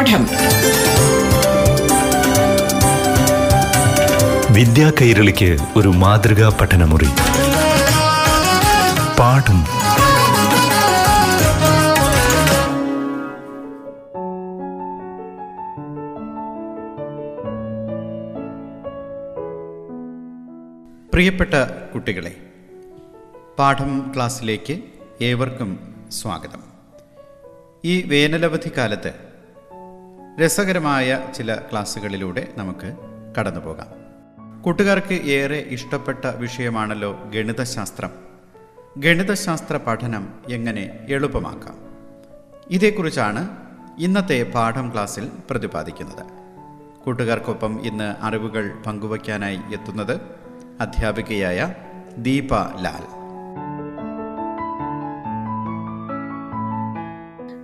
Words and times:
പാഠം. 0.00 0.26
വിദ്യാ 4.54 4.92
കൈരളിക്ക് 5.00 5.58
ഒരു 5.76 5.88
മാതൃകാ 5.88 6.58
പഠനമുറി. 6.60 7.06
പാഠം. 9.18 9.64
പ്രിയപ്പെട്ട 21.12 21.54
കുട്ടികളെ 21.94 22.36
പാഠം 23.58 24.12
ക്ലാസ്സിലേക്ക് 24.16 24.80
ഏവർക്കും 25.22 25.94
സ്വാഗതം. 26.12 26.62
ഈ 27.84 28.02
വേനലവധി 28.02 28.70
കാലത്ത് 28.76 29.29
രസകരമായ 30.40 31.28
ചില 31.34 31.54
ക്ലാസ്സുകളിലൂടെ 31.54 32.48
നമുക്ക് 32.56 32.96
കടന്നു 33.38 33.60
പോകാം 33.60 34.00
കൂട്ടുകാർക്ക് 34.62 35.12
ഏറെ 35.12 35.56
ഇഷ്ടപ്പെട്ട 35.56 36.26
വിഷയമാണല്ലോ 36.26 37.18
ഗണിതശാസ്ത്രം. 37.34 38.10
ഗണിതശാസ്ത്ര 38.98 39.76
പഠനം 39.76 40.28
എങ്ങനെ 40.50 41.06
എളുപ്പമാക്കാം? 41.08 41.74
ഇതേക്കുറിച്ചാണ് 42.70 43.48
ഇന്നത്തെ 43.98 44.52
പാഠം 44.54 44.92
ക്ലാസ്സിൽ 44.92 45.28
പ്രതിപാദിക്കുന്നത്. 45.50 46.26
കൂട്ടുകാർക്കൊപ്പം 47.04 47.86
ഇന്ന് 47.86 48.14
അറിവുകൾ 48.24 48.70
പങ്കുവയ്ക്കാനായി 48.86 49.56
എത്തുന്നത് 49.56 50.20
അധ്യാപികയായ 50.80 51.74
ദീപ 52.18 52.54
ലാൽ. 52.80 53.19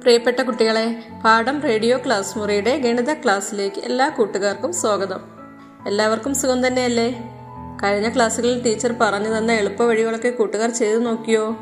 പ്രിയപ്പെട്ട 0.07 0.41
കുട്ടികളെ 0.41 1.03
പാഠം 1.25 1.63
റേഡിയോ 1.63 1.99
ക്ലാസ് 2.07 2.39
മുറിയുടെ 2.39 2.79
ഗണിത 2.79 3.13
ക്ലാസ്സിലേക്ക് 3.13 3.81
എല്ലാ 3.81 4.09
കൂട്ടുകാർക്കും 4.09 4.73
സ്വാഗതം. 4.73 5.21
എല്ലാവർക്കും 5.87 6.35
സുഖം 6.35 6.67
തന്നെയല്ലേ? 6.67 7.31
കഴിഞ്ഞ 7.83 8.09
ക്ലാസ്സുകളിൽ 8.15 8.63
ടീച്ചർ 8.63 8.95
പറഞ്ഞു 9.01 9.39
തന്ന 9.39 9.53
എളുപ്പ 9.53 9.83
വഴികളൊക്കെ 9.83 10.29
കൂട്ടുകാർ 10.29 10.71
ചെയ്തു 10.71 10.99
നോക്കിയോ? 10.99 11.57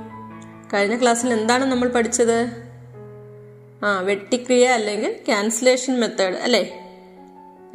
കഴിഞ്ഞ 0.74 1.02
ക്ലാസ്സിൽ 1.02 1.32
എന്താണ് 1.32 1.64
നമ്മൾ 1.64 1.88
പഠിച്ചത്? 1.88 2.50
ആ 3.84 4.00
വെട്ടിക്രിയ 4.00 4.68
അല്ലെങ്കിൽ 4.68 5.16
ക്യാൻസലേഷൻ 5.26 6.00
മെത്തേഡ് 6.00 6.34
അല്ലേ? 6.34 6.78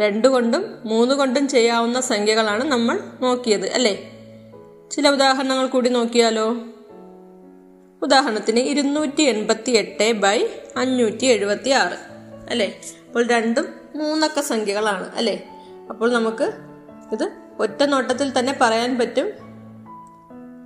രണ്ടു 0.02 0.28
കൊണ്ടും 0.28 0.76
മൂന്ന് 0.86 1.16
കൊണ്ടും 1.16 1.48
ചെയ്യാവുന്ന 1.48 2.02
സംഖ്യകളാണ് 2.02 2.64
നമ്മൾ 2.64 3.00
നോക്കിയത് 3.22 3.74
അല്ലേ? 3.74 4.12
ചില 4.92 5.10
ഉദാഹരണങ്ങൾ 5.10 5.68
കൂടി 5.68 5.90
നോക്കിയാലോ? 5.90 6.56
ഉദാഹരണത്തിന് 8.02 8.60
ഇരുന്നൂറ്റി 8.60 9.22
എൺപത്തി 9.22 9.72
എട്ട് 9.72 10.12
ബൈ 10.12 10.48
അഞ്ഞൂറ്റി 10.78 11.26
എഴുപത്തി 11.26 11.70
ആറ് 11.70 11.98
അല്ലേ? 12.50 12.82
അപ്പോൾ 13.08 13.28
രണ്ടും 13.28 13.74
മൂന്നക്ക 13.96 14.40
സംഖ്യകളാണ് 14.40 15.10
അല്ലേ? 15.16 15.44
അപ്പോൾ 15.90 16.14
നമുക്ക് 16.14 16.52
ഇത് 17.12 17.32
ഒറ്റ 17.60 17.84
നോട്ടത്തിൽ 17.84 18.40
തന്നെ 18.40 18.58
പറയാൻ 18.62 18.98
പറ്റും. 18.98 19.32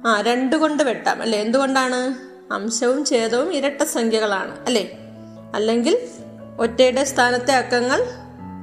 ആ 0.08 0.22
രണ്ട് 0.22 0.56
കൊണ്ട് 0.56 0.84
വെട്ടാം 0.84 1.22
അല്ലേ? 1.22 1.40
എന്തുകൊണ്ടാണ്? 1.40 2.16
അംശവും 2.54 3.06
ഛേദവും 3.06 3.54
ഇരട്ട 3.54 3.84
സംഖ്യകളാണ് 3.84 4.66
അല്ലേ? 4.66 4.98
അല്ലെങ്കിൽ 5.56 5.98
ഒറ്റയുടെ 6.60 7.04
സ്ഥാനത്തെ 7.04 7.52
അക്കങ്ങൾ 7.52 8.04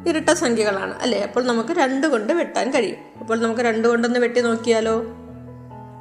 ഇരട്ട 0.09 0.31
സംഖ്യകളാണ് 0.31 1.01
അല്ലേ? 1.01 1.23
അപ്പോൾ 1.23 1.47
നമുക്ക് 1.47 1.71
രണ്ട് 1.71 2.07
കൊണ്ട് 2.07 2.33
വെട്ടാൻ 2.33 2.71
കഴിയും. 2.71 2.97
അപ്പോൾ 3.21 3.41
നമുക്ക് 3.41 3.61
രണ്ട് 3.61 3.89
കൊണ്ടൊന്ന് 3.89 4.21
വെട്ടി 4.21 4.41
നോക്കിയാലോ? 4.41 5.03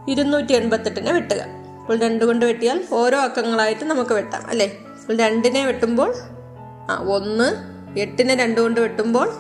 ഇരുന്നൂറ്റി 0.09 0.53
എൺപത്തെട്ടിനെ 0.53 1.13
വെട്ടുക. 1.13 1.58
അപ്പോൾ 1.89 1.99
രണ്ട് 1.99 2.25
കൊണ്ട് 2.25 2.45
വെട്ടിയാൽ 2.45 2.85
ഓരോ 2.91 3.17
അക്കങ്ങളായിട്ട് 3.17 3.85
നമുക്ക് 3.85 4.13
വെട്ടാം 4.13 4.49
അല്ലേ? 4.49 4.77
അപ്പോൾ 5.01 5.17
രണ്ടിനെ 5.17 5.65
വെട്ടുമ്പോൾ 5.65 6.13
ആ 6.89 7.03
ഒന്ന് 7.07 7.47
എട്ടിനെ 7.99 8.35
രണ്ട് 8.35 8.61
കൊണ്ട് 8.61 8.79
വെട്ടുമ്പോൾ 8.81 9.33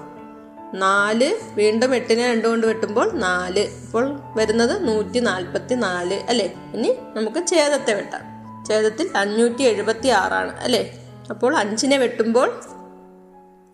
നാല് 0.73 1.35
വീണ്ടും 1.55 1.95
എട്ടിനെ 1.95 2.31
രണ്ട് 2.31 2.47
കൊണ്ട് 2.47 2.67
വെട്ടുമ്പോൾ 2.67 3.11
നാല്. 3.11 3.59
ഇപ്പോൾ 3.59 4.19
വരുന്നത് 4.35 4.87
നൂറ്റി 4.87 5.19
നാൽപ്പത്തി 5.19 5.75
നാല് 5.75 6.13
അല്ലേ? 6.13 6.53
ഇനി 6.73 6.97
നമുക്ക് 7.15 7.47
ഛേദത്തെ 7.47 7.93
വെട്ടാം. 7.93 8.21
ഛേദത്തിൽ 8.69 9.17
അഞ്ഞൂറ്റി 9.17 9.63
എഴുപത്തി 9.63 10.07
ആറാണ് 10.09 10.59
അല്ലേ? 10.59 11.07
അപ്പോൾ 11.29 11.55
അഞ്ചിനെ 11.55 11.97
വെട്ടുമ്പോൾ 11.97 12.59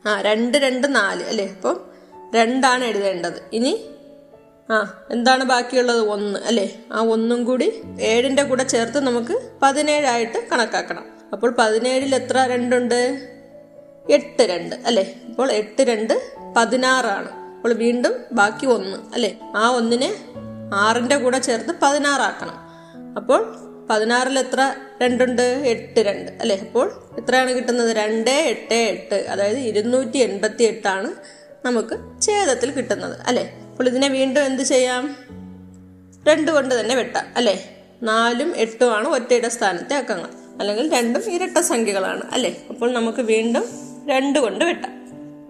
ആ 0.07 0.21
രണ്ട് 0.21 0.57
രണ്ട് 0.57 0.95
നാല് 0.95 1.23
അല്ലേ? 1.23 1.47
അപ്പോൾ 1.47 1.91
രണ്ടാണ് 2.35 2.83
എഴുതേണ്ടത്. 2.83 3.41
ഇനി 3.53 3.94
ആ 4.71 5.07
എന്താണ് 5.11 5.43
ബാക്കിയുള്ളത്? 5.43 5.99
ഒന്ന് 5.99 6.39
അല്ലേ? 6.39 6.75
ആ 6.91 7.01
ഒന്നും 7.01 7.43
കൂടി 7.43 7.81
ഏഴിന്റെ 7.99 8.43
കൂടെ 8.43 8.63
ചേർത്ത് 8.63 8.99
നമുക്ക് 8.99 9.51
പതിനേഴായിട്ട് 9.61 10.47
കണക്കാക്കണം. 10.51 11.05
അപ്പോൾ 11.33 11.51
പതിനേഴിൽ 11.51 12.15
എത്ര 12.15 12.37
രണ്ടുണ്ട്? 12.37 13.29
എട്ട് 14.09 14.43
രണ്ട് 14.43 14.75
അല്ലേ? 14.85 15.15
അപ്പോൾ 15.29 15.51
എട്ട് 15.51 15.81
രണ്ട് 15.81 16.31
പതിനാറാണ്. 16.57 17.29
അപ്പോൾ 17.55 17.73
വീണ്ടും 17.73 18.13
ബാക്കി 18.31 18.65
ഒന്ന് 18.65 18.97
അല്ലേ? 19.13 19.39
ആ 19.55 19.69
ഒന്നിനെ 19.69 20.15
ആറിന്റെ 20.73 21.17
കൂടെ 21.17 21.39
ചേർത്ത് 21.39 21.75
പതിനാറാക്കണം. 21.81 22.57
അപ്പോൾ 23.15 23.55
പതിനാറിൽ 23.89 24.39
എത്ര 24.39 24.75
രണ്ടുണ്ട്? 25.01 25.41
എട്ട് 25.41 25.99
രണ്ട് 25.99 26.31
അല്ലേ? 26.41 26.57
അപ്പോൾ 26.57 26.91
എത്രയാണ് 27.17 27.51
കിട്ടുന്നത്? 27.51 27.95
രണ്ട് 27.95 28.29
എട്ട് 28.29 28.73
എട്ട്. 28.73 29.15
അതായത് 29.29 29.57
ഇരുന്നൂറ്റി 29.57 30.17
എൺപത്തി 30.17 30.63
എട്ടാണ് 30.63 31.13
നമുക്ക് 31.65 32.21
ഛേദത്തിൽ 32.21 32.71
കിട്ടുന്നത് 32.71 33.19
അല്ലേ? 33.27 33.64
അപ്പോൾ 33.75 33.87
ഇതിനെ 33.89 34.07
വീണ്ടും 34.07 34.45
എന്ത് 34.45 34.63
ചെയ്യാം? 34.63 35.15
രണ്ട് 36.27 36.51
കൊണ്ട് 36.51 36.79
തന്നെ 36.79 36.95
വെട്ടാം 36.95 37.25
അല്ലേ? 37.35 37.77
നാലും 38.03 38.57
എട്ടും 38.57 38.95
ആണ് 38.95 39.07
ഒറ്റയുടെ 39.07 39.49
സ്ഥാനത്തെ 39.49 39.95
അക്കങ്ങൾ. 39.95 40.29
അല്ലെങ്കിൽ 40.59 40.93
രണ്ടും 40.93 41.31
ഇരട്ട 41.31 41.57
സംഖ്യകളാണ് 41.57 42.21
അല്ലേ? 42.31 42.65
അപ്പോൾ 42.69 42.93
നമുക്ക് 42.93 43.19
വീണ്ടും 43.19 43.65
രണ്ട് 44.07 44.39
കൊണ്ട് 44.39 44.65
വെട്ടാം. 44.65 44.91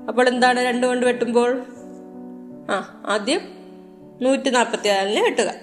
അപ്പോൾ 0.07 0.27
എന്താണ് 0.27 0.59
രണ്ട് 0.59 0.87
കൊണ്ട് 0.87 1.05
വെട്ടുമ്പോൾ? 1.05 1.65
ആ 2.69 3.03
ആദ്യം 3.05 3.41
നൂറ്റി 4.21 4.49
നാൽപ്പത്തി 4.49 4.87
ആറിന് 4.87 5.19
വെട്ടുക. 5.19 5.53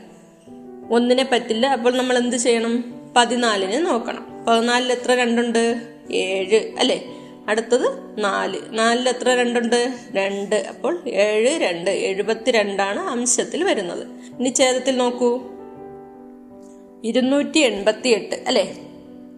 ഒന്നിനെ 0.90 1.28
പറ്റില്ല 1.32 1.66
അപ്പോൾ 1.66 1.96
നമ്മൾ 1.96 2.18
എന്ത് 2.18 2.36
ചെയ്യണം? 2.36 2.84
പതിനാലിന് 3.16 3.86
നോക്കണം. 3.86 4.44
പതിനാലിൽ 4.48 4.92
എത്ര 4.92 5.14
രണ്ടുണ്ട്? 5.14 5.82
ഏഴ് 6.10 6.72
അല്ലേ? 6.78 7.21
അടുത്തത് 7.48 8.14
നാല്. 8.18 8.58
നാലിൽ 8.70 9.08
എത്ര 9.08 9.28
രണ്ടുണ്ട്? 9.28 9.92
രണ്ട്. 10.12 10.54
അപ്പോൾ 10.54 11.08
ഏഴ് 11.08 11.58
രണ്ട്. 11.58 11.90
എഴുപത്തി 11.90 12.50
രണ്ടാണ് 12.50 13.00
അംശത്തിൽ 13.00 13.64
വരുന്നത്. 13.64 14.06
ഇനി 14.40 14.48
ഛേദത്തിൽ 14.48 14.96
നോക്കൂ. 14.96 15.40
ഇരുന്നൂറ്റി 17.04 17.58
എൺപത്തി 17.58 18.08
എട്ട് 18.08 18.34
അല്ലേ? 18.46 18.76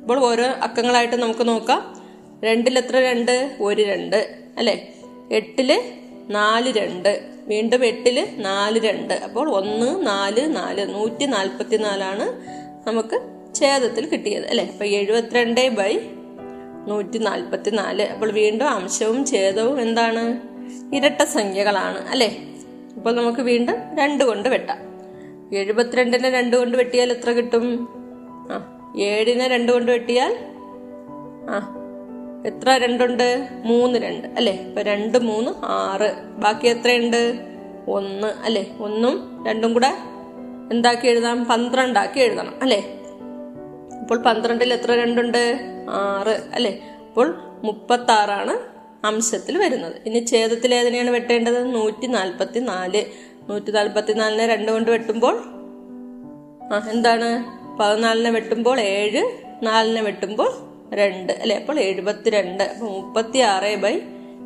അപ്പോൾ 0.01 0.25
ഓരോ 0.25 0.45
അക്കങ്ങളായിട്ട് 0.45 1.17
നമുക്ക് 1.17 1.49
നോക്കാം. 1.49 2.03
രണ്ടിൽ 2.45 2.79
എത്ര 2.79 2.97
രണ്ട്? 2.97 3.57
ഒരു 3.61 3.83
രണ്ട്. 3.83 4.35
അല്ലേ? 4.59 4.95
എട്ടിൽ 5.33 5.83
നാല് 6.31 6.73
രണ്ട്. 6.73 7.29
വീണ്ടും 7.47 7.85
എട്ടിൽ 7.85 8.29
നാല് 8.37 8.81
രണ്ട്. 8.81 9.15
അപ്പോൾ 9.15 9.51
ഒന്ന് 9.51 10.07
നാല് 10.07 10.57
നാല്. 10.57 10.95
നൂറ്റി 10.95 11.25
നാൽപ്പത്തി 11.25 11.77
നാലാണ് 11.77 12.33
നമുക്ക് 12.89 13.21
ഛേദത്തിൽ 13.55 14.07
കിട്ടിയത്. 14.07 14.47
അല്ലേ? 14.47 14.65
അപ്പൊ 14.65 14.85
എഴുപത്തിരണ്ട് 14.85 15.69
ബൈ 15.69 15.99
നൂറ്റി 16.89 17.19
നാൽപ്പത്തി 17.19 17.71
നാല് 17.71 18.03
അപ്പോൾ 18.03 18.33
വീണ്ടും 18.33 18.69
അംശവും 18.69 19.27
ഛേദവും 19.27 19.81
എന്താണ്? 19.81 20.41
ഇരട്ട 20.95 21.23
സംഖ്യകളാണ് 21.23 22.09
അല്ലേ? 22.09 22.55
അപ്പോൾ 22.97 23.15
നമുക്ക് 23.15 23.41
വീണ്ടും 23.41 23.75
രണ്ട് 23.99 24.25
കൊണ്ട് 24.25 24.49
വെട്ടാം. 24.49 24.79
എഴുപത്തിരണ്ടിനെ 25.57 26.31
രണ്ട് 26.31 26.57
കൊണ്ട് 26.57 26.77
വെട്ടിയാൽ 26.77 27.11
എത്ര 27.13 27.31
കിട്ടും? 27.31 27.89
ആ 28.51 28.77
ഏഴിനെ 28.97 29.49
രണ്ട് 29.49 29.73
കൊണ്ട് 29.73 29.93
വെട്ടിയാൽ 29.93 30.37
ആ 31.51 31.81
എത്ര 32.47 32.71
രണ്ടുണ്ട്? 32.71 33.49
മൂന്ന് 33.65 33.99
രണ്ട് 33.99 34.27
അല്ലേ? 34.27 34.53
ഇപ്പൊ 34.53 34.83
രണ്ട് 34.83 35.19
മൂന്ന് 35.19 35.51
ആറ്. 35.65 36.15
ബാക്കി 36.39 36.67
എത്രയുണ്ട്? 36.67 37.45
ഒന്ന് 37.89 38.27
അല്ലേ? 38.27 38.71
ഒന്നും 38.81 39.45
രണ്ടും 39.47 39.73
കൂടെ 39.73 39.93
എന്താക്കി 40.73 41.07
എഴുതാം? 41.07 41.45
പന്ത്രണ്ടാക്കി 41.45 42.21
എഴുതണം 42.21 42.55
അല്ലേ? 42.63 43.04
അപ്പോൾ 44.05 44.19
പന്ത്രണ്ടിൽ 44.19 44.73
എത്ര 44.73 44.95
രണ്ടുണ്ട്? 44.95 45.59
ആറ്. 45.91 46.43
അല്ലെ? 46.55 46.79
അപ്പോൾ 47.09 47.39
മുപ്പത്തി 47.65 48.13
ആറാണ് 48.13 48.55
അംശത്തിൽ 49.07 49.59
വരുന്നത്. 49.59 49.95
ഇനി 50.07 50.19
ഛേദത്തിൽ 50.19 50.75
ഏതിനെയാണ് 50.75 51.11
വെട്ടേണ്ടത്? 51.11 51.75
നൂറ്റി 51.75 52.07
നാൽപ്പത്തി 52.07 52.61
നാല് 52.61 53.05
നൂറ്റി 53.49 53.71
നാൽപ്പത്തി 53.71 54.13
നാലിനെ 54.13 54.47
രണ്ട് 54.47 54.73
കൊണ്ട് 54.73 54.91
വെട്ടുമ്പോൾ 54.91 55.35
ആ 56.75 56.89
എന്താണ്? 56.91 57.31
പതിനാലിനെ 57.79 58.31
വെട്ടുമ്പോൾ 58.31 58.81
ഏഴ് 58.81 59.23
നാലിനെ 59.63 60.03
വെട്ടുമ്പോൾ 60.03 60.53
രണ്ട്. 60.95 61.33
അല്ലെ? 61.33 61.57
അപ്പോൾ 61.57 61.81
എഴുപത്തിരണ്ട്. 61.81 62.63
അപ്പൊ 62.63 62.87
മുപ്പത്തി 62.87 63.39
ആറ് 63.39 63.77
ബൈ 63.77 64.01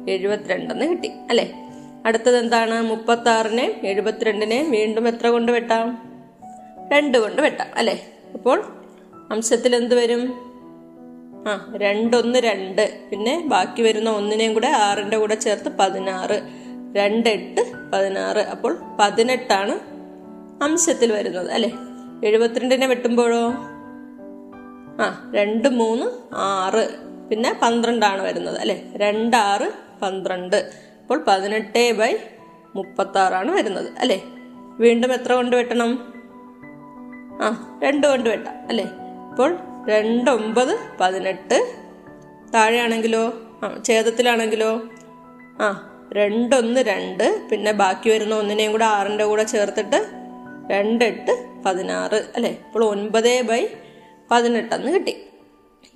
എഴുപത്തിരണ്ടെന്ന് 0.09 0.87
കിട്ടി. 0.87 1.09
അല്ലെ? 1.09 1.53
അടുത്തത് 2.07 2.37
എന്താണ്? 2.37 2.83
മുപ്പത്തി 2.83 3.29
ആറിനെ 3.29 3.81
എഴുപത്തിരണ്ടിനെ 3.85 4.63
വീണ്ടും 4.71 5.09
എത്ര 5.09 5.27
കൊണ്ട് 5.27 5.53
വെട്ടാം? 5.53 6.17
രണ്ട് 6.93 7.19
കൊണ്ട് 7.19 7.43
വെട്ടാം. 7.43 7.67
അല്ലെ? 7.77 8.01
അപ്പോൾ 8.35 8.79
അംശത്തിൽ 9.31 9.77
എന്ത് 9.77 9.95
വരും? 9.95 10.35
ആ 11.49 11.73
രണ്ടൊന്ന് 11.77 12.39
രണ്ട്. 12.39 13.01
പിന്നെ 13.11 13.45
ബാക്കി 13.47 13.83
വരുന്ന 13.83 14.11
ഒന്നിനെയും 14.11 14.55
കൂടെ 14.55 14.69
ആറിന്റെ 14.69 15.19
കൂടെ 15.19 15.35
ചേർത്ത് 15.35 15.69
പതിനാറ്. 15.69 16.43
രണ്ട് 16.97 17.29
എട്ട് 17.29 17.91
പതിനാറ്. 17.93 18.39
അപ്പോൾ 18.39 18.77
പതിനെട്ടാണ് 19.01 19.79
അംശത്തിൽ 20.65 21.13
വരുന്നത് 21.13 21.51
അല്ലെ? 21.51 21.73
എഴുപത്തിരണ്ടിനെ 22.25 22.87
വെട്ടുമ്പോഴോ? 22.87 23.53
ആ 25.01 25.33
രണ്ട് 25.35 25.69
മൂന്ന് 25.69 26.07
ആറ്. 26.35 26.89
പിന്നെ 27.29 27.59
പന്ത്രണ്ടാണ് 27.63 28.23
വരുന്നത് 28.23 28.61
അല്ലേ? 28.61 28.93
രണ്ടാറ് 28.97 29.73
പന്ത്രണ്ട്. 30.03 30.57
അപ്പോൾ 31.01 31.25
പതിനെട്ട് 31.29 31.93
ബൈ 31.93 32.17
മുപ്പത്താറാണ് 32.77 33.51
വരുന്നത് 33.51 33.93
അല്ലേ? 33.99 34.25
വീണ്ടും 34.81 35.13
എത്ര 35.13 35.33
കൊണ്ട് 35.33 35.57
വെട്ടണം? 35.57 36.15
ആ 37.43 37.79
രണ്ട് 37.83 38.07
കൊണ്ട് 38.07 38.31
വെട്ടാം 38.31 38.55
അല്ലേ? 38.69 38.91
അപ്പോൾ 39.39 39.59
രണ്ട് 39.89 40.31
ഒമ്പത് 40.31 40.79
പതിനെട്ട്. 41.01 41.75
താഴെയാണെങ്കിലോ? 42.55 43.35
ഛേദത്തിലാണെങ്കിലോ? 43.85 44.83
ആ 45.61 45.91
രണ്ടൊന്ന് 46.13 46.81
രണ്ട്. 46.81 47.49
പിന്നെ 47.53 47.73
ബാക്കി 47.73 48.11
വരുന്ന 48.11 48.35
ഒന്നിനെയും 48.35 48.73
കൂടെ 48.73 48.85
ആറിന്റെ 48.85 49.25
കൂടെ 49.25 49.43
ചേർത്തിട്ട് 49.43 50.07
രണ്ടെട്ട് 50.71 51.47
പതിനാറ്. 51.67 52.15
അല്ലേ? 52.15 52.51
ഇപ്പോൾ 52.51 52.85
ഒൻപത് 52.85 53.43
ബൈ 53.43 53.67
പതിനെട്ടെന്ന് 54.31 54.95
കിട്ടി. 54.95 55.17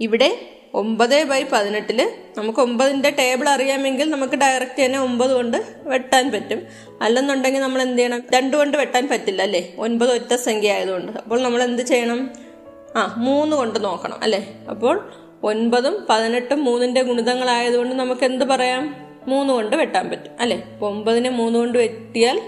ഇവിടെ 0.01 0.39
ഒമ്പത് 0.75 1.25
ബൈ 1.25 1.45
പതിനെട്ടിൽ 1.53 2.13
നമുക്ക് 2.39 2.61
ഒമ്പതിന്റെ 2.61 3.11
ടേബിൾ 3.11 3.49
അറിയാമെങ്കിൽ 3.49 4.11
നമുക്ക് 4.11 4.35
ഡയറക്റ്റ് 4.35 4.85
തന്നെ 4.85 4.99
ഒമ്പത് 4.99 5.31
കൊണ്ട് 5.31 5.65
വെട്ടാൻ 5.83 6.33
പറ്റും. 6.33 6.63
അല്ലെന്നുണ്ടെങ്കിൽ 7.03 7.61
നമ്മൾ 7.61 7.83
എന്ത് 7.83 7.99
ചെയ്യണം? 7.99 8.23
രണ്ട് 8.35 8.57
കൊണ്ട് 8.57 8.77
വെട്ടാൻ 8.77 9.09
പറ്റില്ല 9.09 9.43
അല്ലേ? 9.43 9.75
ഒൻപത് 9.79 10.13
ഒറ്റ 10.13 10.35
സംഖ്യ 10.35 10.73
ആയതുകൊണ്ട്. 10.73 11.13
അപ്പോൾ 11.13 11.43
നമ്മൾ 11.43 11.63
എന്ത് 11.63 11.83
ചെയ്യണം? 11.83 12.52
ആ 12.97 13.15
മൂന്ന് 13.17 13.57
കൊണ്ട് 13.57 13.85
നോക്കണം 13.85 14.23
അല്ലേ? 14.23 14.59
അപ്പോൾ 14.71 15.11
ഒൻപതും 15.43 16.07
പതിനെട്ടും 16.11 16.65
മൂന്നിന്റെ 16.65 17.03
ഗുണിതങ്ങളായതുകൊണ്ട് 17.03 17.95
നമുക്ക് 17.95 18.25
എന്ത് 18.25 18.45
പറയാം? 18.45 18.95
മൂന്ന് 19.29 19.53
കൊണ്ട് 19.53 19.77
വെട്ടാൻ 19.77 20.09
പറ്റും 20.09 20.33
അല്ലെ? 20.41 20.57
അപ്പോൾ 20.57 20.87
ഒമ്പതിനെ 20.87 21.31
മൂന്ന് 21.31 21.59
കൊണ്ട് 21.59 21.79
വെട്ടിയാൽ 21.79 22.41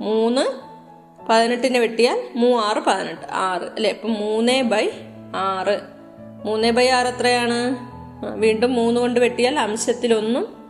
മൂന്ന് 0.00 0.72
പതിനെട്ടിനെ 1.26 1.78
വെട്ടിയാൽ 1.78 2.28
മൂ 2.36 2.58
ആറ് 2.58 2.78
പതിനെട്ട് 2.78 3.26
ആറ് 3.32 3.62
അല്ലെ? 3.62 3.90
അപ്പം 3.90 4.12
മൂന്ന് 4.12 4.62
ബൈ 4.62 4.90
ആറ്. 5.34 5.80
മൂന്ന് 6.44 6.70
ബൈ 6.70 6.88
ആറ് 6.88 7.06
എത്രയാണ്? 7.06 7.92
വീണ്ടും 8.34 8.74
മൂന്ന് 8.74 9.00
കൊണ്ട് 9.00 9.20
വെട്ടിയാൽ 9.20 9.58
അംശത്തിൽ 9.58 10.14
ഒന്നും 10.14 10.62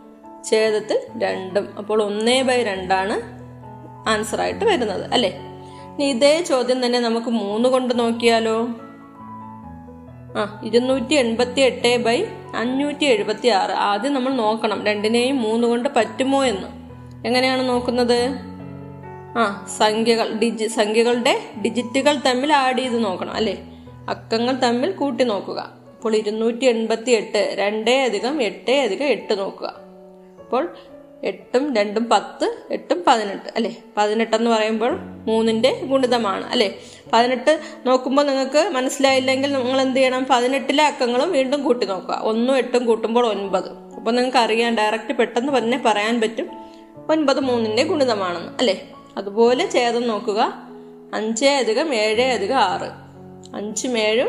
ഛേദത്തിൽ 0.50 0.98
രണ്ടും. 1.18 1.74
അപ്പോൾ 1.78 2.02
ഒന്നേ 2.02 2.42
ബൈ 2.42 2.62
രണ്ടാണ് 2.62 3.42
ആൻസർ 4.08 4.40
ആയിട്ട് 4.40 4.64
വരുന്നത് 4.64 5.12
അല്ലെ? 5.12 5.28
ഇനി 5.94 6.04
ഇതേ 6.04 6.42
ചോദ്യം 6.42 6.86
തന്നെ 6.86 7.00
നമുക്ക് 7.00 7.26
മൂന്ന് 7.26 7.68
കൊണ്ട് 7.68 7.98
നോക്കിയാലോ? 7.98 8.68
ആ 10.36 10.60
ഇരുന്നൂറ്റി 10.64 11.14
എൺപത്തി 11.14 11.60
എട്ട് 11.60 12.02
ബൈ 12.02 12.24
അഞ്ഞൂറ്റി 12.54 13.04
എഴുപത്തി 13.04 13.48
ആറ് 13.48 13.70
ആദ്യം 13.70 14.14
നമ്മൾ 14.14 14.32
നോക്കണം 14.32 14.86
രണ്ടിനെയും 14.86 15.42
മൂന്ന് 15.42 15.68
കൊണ്ട് 15.68 15.88
പറ്റുമോ 15.96 16.44
എന്ന്. 16.44 16.68
എങ്ങനെയാണ് 17.26 17.68
നോക്കുന്നത്? 17.68 18.28
ആ 19.38 19.66
സംഖ്യകൾ 19.78 20.38
ഡിജി 20.38 20.66
സംഖ്യകളുടെ 20.66 21.40
ഡിജിറ്റുകൾ 21.64 22.20
തമ്മിൽ 22.26 22.52
ആഡ് 22.52 22.78
ചെയ്ത് 22.78 23.04
നോക്കണം 23.04 23.32
അല്ലേ? 23.32 23.58
അക്കങ്ങൾ 24.08 24.52
തമ്മിൽ 24.52 24.92
കൂട്ടി 24.92 25.24
നോക്കുക. 25.24 25.60
അപ്പോൾ 25.96 26.16
ഇരുന്നൂറ്റി 26.16 26.64
എൺപത്തി 26.64 27.10
എട്ട് 27.10 27.54
രണ്ടേ 27.58 28.04
അധികം 28.04 28.42
എട്ടേ 28.42 28.82
അധികം 28.82 29.06
എട്ട് 29.06 29.38
നോക്കുക. 29.38 29.66
അപ്പോൾ 30.40 30.74
എട്ടും 31.22 31.76
രണ്ടും 31.76 32.08
പത്ത് 32.08 32.58
എട്ടും 32.70 33.04
പതിനെട്ട്. 33.06 33.50
അല്ലേ? 33.56 33.76
പതിനെട്ടെന്ന് 33.96 34.50
പറയുമ്പോൾ 34.50 34.98
മൂന്നിന്റെ 35.26 35.80
ഗുണിതമാണ്. 35.84 36.50
അല്ലേ? 36.50 36.78
പതിനെട്ട് 37.12 37.60
നോക്കുമ്പോൾ 37.86 38.26
നിങ്ങൾക്ക് 38.26 38.68
മനസ്സിലായില്ലെങ്കിൽ 38.68 39.52
നിങ്ങൾ 39.52 39.80
എന്ത് 39.80 39.96
ചെയ്യണം? 39.96 40.26
പതിനെട്ടിലെ 40.30 40.86
അക്കങ്ങളും 40.86 41.32
വീണ്ടും 41.32 41.62
കൂട്ടി 41.62 41.86
നോക്കുക. 41.86 42.14
ഒന്നും 42.14 42.58
എട്ടും 42.58 42.86
കൂട്ടുമ്പോൾ 42.86 43.26
ഒൻപത്. 43.26 43.68
അപ്പോൾ 43.68 44.10
നിങ്ങൾക്ക് 44.10 44.38
അറിയാൻ 44.38 44.74
ഡയറക്റ്റ് 44.74 45.12
പെട്ടെന്ന് 45.12 45.58
തന്നെ 45.58 45.82
പറയാൻ 45.84 46.20
പറ്റും. 46.20 46.48
ഒൻപത് 47.10 47.40
മൂന്നിന്റെ 47.40 47.84
ഗുണിതമാണെന്ന്. 47.84 48.52
അല്ലേ? 48.58 48.88
അതുപോലെ 49.16 49.72
ഛേദം 49.72 50.08
നോക്കുക. 50.08 50.54
അഞ്ച് 51.14 51.44
അധികം 51.44 51.94
ഏഴ് 51.94 52.22
അധികം 52.22 52.56
ആറ്. 52.56 52.90
അഞ്ചും 53.56 53.98
ഏഴും 53.98 54.28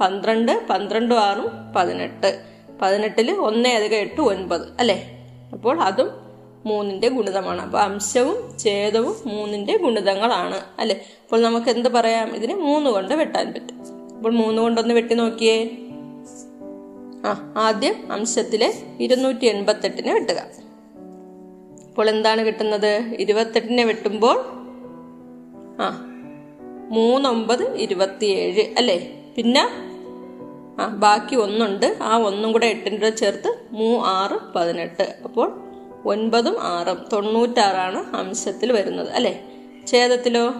പന്ത്രണ്ട് 0.00 0.66
പന്ത്രണ്ടും 0.70 1.20
ആറും 1.20 1.72
പതിനെട്ട്. 1.76 2.40
പതിനെട്ടിൽ 2.82 3.32
ഒന്നേ 3.32 3.72
അധികം 3.74 3.96
എട്ട് 3.96 4.20
ഒൻപത്. 4.20 4.62
അല്ലേ? 4.78 5.10
അപ്പോൾ 5.52 5.80
അതും 5.80 6.23
മൂന്നിന്റെ 6.64 7.08
ഗുണിതമാണ്. 7.08 7.62
അപ്പോൾ 7.62 7.78
അംശവും 7.78 8.58
ഛേദവും 8.58 9.16
മൂന്നിന്റെ 9.26 9.76
ഗുണിതങ്ങളാണ്. 9.76 10.60
അല്ലേ? 10.78 10.96
അപ്പോൾ 11.22 11.42
നമുക്ക് 11.42 11.70
എന്ത് 11.70 11.88
പറയാം? 11.88 12.36
ഇതിനെ 12.36 12.54
മൂന്ന് 12.54 12.90
കൊണ്ട് 12.90 13.14
വെട്ടാൻ 13.14 13.52
പറ്റും. 13.52 13.80
അപ്പോൾ 14.16 14.32
മൂന്ന് 14.32 14.62
കൊണ്ടൊന്ന് 14.62 14.94
വെട്ടി 14.94 15.14
നോക്കിയേ. 15.14 15.76
ആ 17.26 17.54
ആദ്യം 17.56 18.12
അംശത്തിലെ 18.12 18.74
ഇരുന്നൂറ്റി 19.00 19.44
എൺപത്തെട്ടിനെ 19.44 20.14
വെട്ടുക. 20.14 20.42
അപ്പോൾ 21.88 22.10
എന്താണ് 22.10 22.42
കിട്ടുന്നത്? 22.42 23.14
ഇരുപത്തെട്ടിനെ 23.18 23.84
വെട്ടുമ്പോൾ 23.84 24.44
ആ 25.80 26.06
മൂന്നൊമ്പത് 26.90 27.74
ഇരുപത്തിയേഴ് 27.74 28.74
അല്ലേ? 28.76 29.24
പിന്നെ 29.36 29.68
ആ 30.80 30.86
ബാക്കി 30.86 31.36
ഒന്നുണ്ട്. 31.36 31.96
ആ 32.02 32.16
ഒന്നും 32.16 32.52
കൂടെ 32.52 32.66
എട്ടിന്റെ 32.66 33.10
ചേർത്ത് 33.10 33.58
മൂ 33.70 34.00
ആറ് 34.00 34.54
പതിനെട്ട്. 34.56 35.16
അപ്പോൾ 35.24 35.73
ഒൻപതും 36.06 36.56
ആറും. 36.62 37.06
തൊണ്ണൂറ്റാറാണ് 37.12 38.16
അംശത്തിൽ 38.16 38.72
വരുന്നത് 38.72 39.10
അല്ലെ? 39.10 39.40
ഛേദത്തിലോ? 39.86 40.54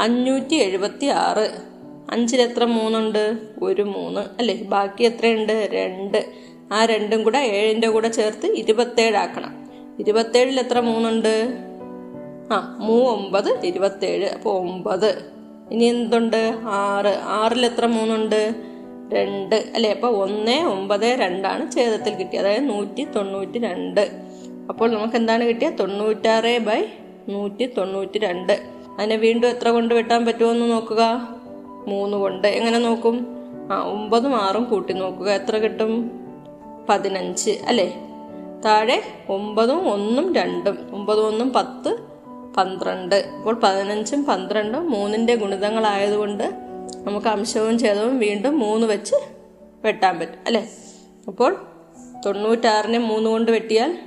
അഞ്ഞൂറ്റി 0.00 0.54
എഴുപത്തി 0.54 1.06
ആറ് 1.06 1.72
അഞ്ചിൽ 2.10 2.40
എത്ര 2.40 2.64
മൂന്നുണ്ട്? 2.64 3.38
ഒരു 3.62 3.82
മൂന്ന് 3.82 4.20
അല്ലെ? 4.20 4.54
ബാക്കി 4.54 5.04
എത്രയുണ്ട്? 5.04 5.52
രണ്ട്. 5.52 6.26
ആ 6.72 6.84
രണ്ടും 6.84 7.22
കൂടെ 7.22 7.38
ഏഴിന്റെ 7.38 7.88
കൂടെ 7.88 8.08
ചേർത്ത് 8.08 8.46
ഇരുപത്തേഴാക്കണം. 8.46 9.54
ഇരുപത്തേഴിൽ 10.00 10.60
എത്ര 10.60 10.80
മൂന്നുണ്ട്? 10.80 11.58
ആ 12.52 12.76
മൂ 12.80 12.98
ഒമ്പത് 12.98 13.66
ഇരുപത്തേഴ് 13.66 14.28
അപ്പോൾ 14.28 14.60
ഒമ്പത്. 14.60 15.32
ഇനി 15.70 15.84
എന്തുണ്ട്? 15.84 16.54
ആറ്. 16.62 17.20
ആറിൽ 17.22 17.66
എത്ര 17.66 17.86
മൂന്നുണ്ട്? 17.86 18.54
രണ്ട് 19.12 19.54
അല്ലേ? 19.54 19.90
അപ്പോൾ 19.90 20.16
ഒന്ന് 20.16 20.64
ഒമ്പത് 20.64 21.04
രണ്ടാണ് 21.04 21.72
ഛേദത്തിൽ 21.72 22.14
കിട്ടിയത്. 22.14 22.46
അതായത് 22.46 22.68
നൂറ്റി 22.68 23.04
തൊണ്ണൂറ്റി 23.04 23.58
രണ്ട് 23.58 24.31
അപ്പോൾ 24.68 24.90
നമുക്ക് 24.90 25.16
എന്താണ് 25.16 25.44
കിട്ടിയത് 25.44 25.74
തൊണ്ണൂറ്റാറ് 25.80 26.58
ബൈ 26.58 26.84
നൂറ്റി 27.28 27.74
തൊണ്ണൂറ്റി 27.78 28.18
രണ്ട് 28.18 28.52
അതിനെ 28.98 29.16
വീണ്ടും 29.16 29.48
എത്ര 29.48 29.68
കൊണ്ട് 29.68 29.94
വെട്ടാൻ 29.94 30.26
പറ്റുമെന്ന് 30.26 30.70
നോക്കുക? 30.70 31.28
മൂന്ന് 31.88 32.16
കൊണ്ട്. 32.16 32.48
എങ്ങനെ 32.48 32.78
നോക്കും? 32.78 33.26
ആ 33.72 33.88
ഒമ്പതും 33.88 34.36
ആറും 34.36 34.64
കൂട്ടി 34.64 34.92
നോക്കുക. 34.92 35.30
എത്ര 35.30 35.56
കിട്ടും? 35.56 36.10
പതിനഞ്ച് 36.88 37.50
അല്ലേ? 37.50 38.08
താഴെ 38.64 39.02
ഒമ്പതും 39.28 39.92
ഒന്നും 39.92 40.34
രണ്ടും. 40.34 40.78
ഒമ്പതും 40.92 41.26
ഒന്നും 41.26 41.52
പത്ത് 41.52 41.96
പന്ത്രണ്ട്. 42.56 43.14
അപ്പോൾ 43.14 43.54
പതിനഞ്ചും 43.54 44.24
പന്ത്രണ്ടും 44.24 44.90
മൂന്നിന്റെ 44.90 45.34
ഗുണിതങ്ങളായതുകൊണ്ട് 45.34 46.44
നമുക്ക് 46.96 47.26
അംശവും 47.26 47.78
ഛേദവും 47.78 48.18
വീണ്ടും 48.18 48.58
മൂന്ന് 48.58 48.86
വെച്ച് 48.86 49.14
വെട്ടാൻ 49.84 50.18
പറ്റും 50.18 50.38
അല്ലേ? 50.46 50.68
അപ്പോൾ 51.28 51.56
തൊണ്ണൂറ്റാറിനെ 52.26 52.98
മൂന്ന് 52.98 53.30
കൊണ്ട് 53.30 53.50
വെട്ടിയാൽ 53.50 53.98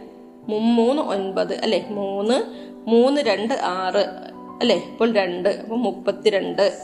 മുമ്മൂന്ന് 0.47 1.01
ഒൻപത് 1.01 1.53
അല്ലേ? 1.53 1.87
മൂന്ന് 1.89 2.43
മൂന്ന് 2.89 3.21
രണ്ട് 3.21 3.53
ആറ് 3.53 4.25
അല്ലേ? 4.61 4.75
ഇപ്പോൾ 4.75 5.13
രണ്ട് 5.13 5.49
അപ്പോൾ 5.49 5.75
മുപ്പത്തിരണ്ട്. 5.75 6.77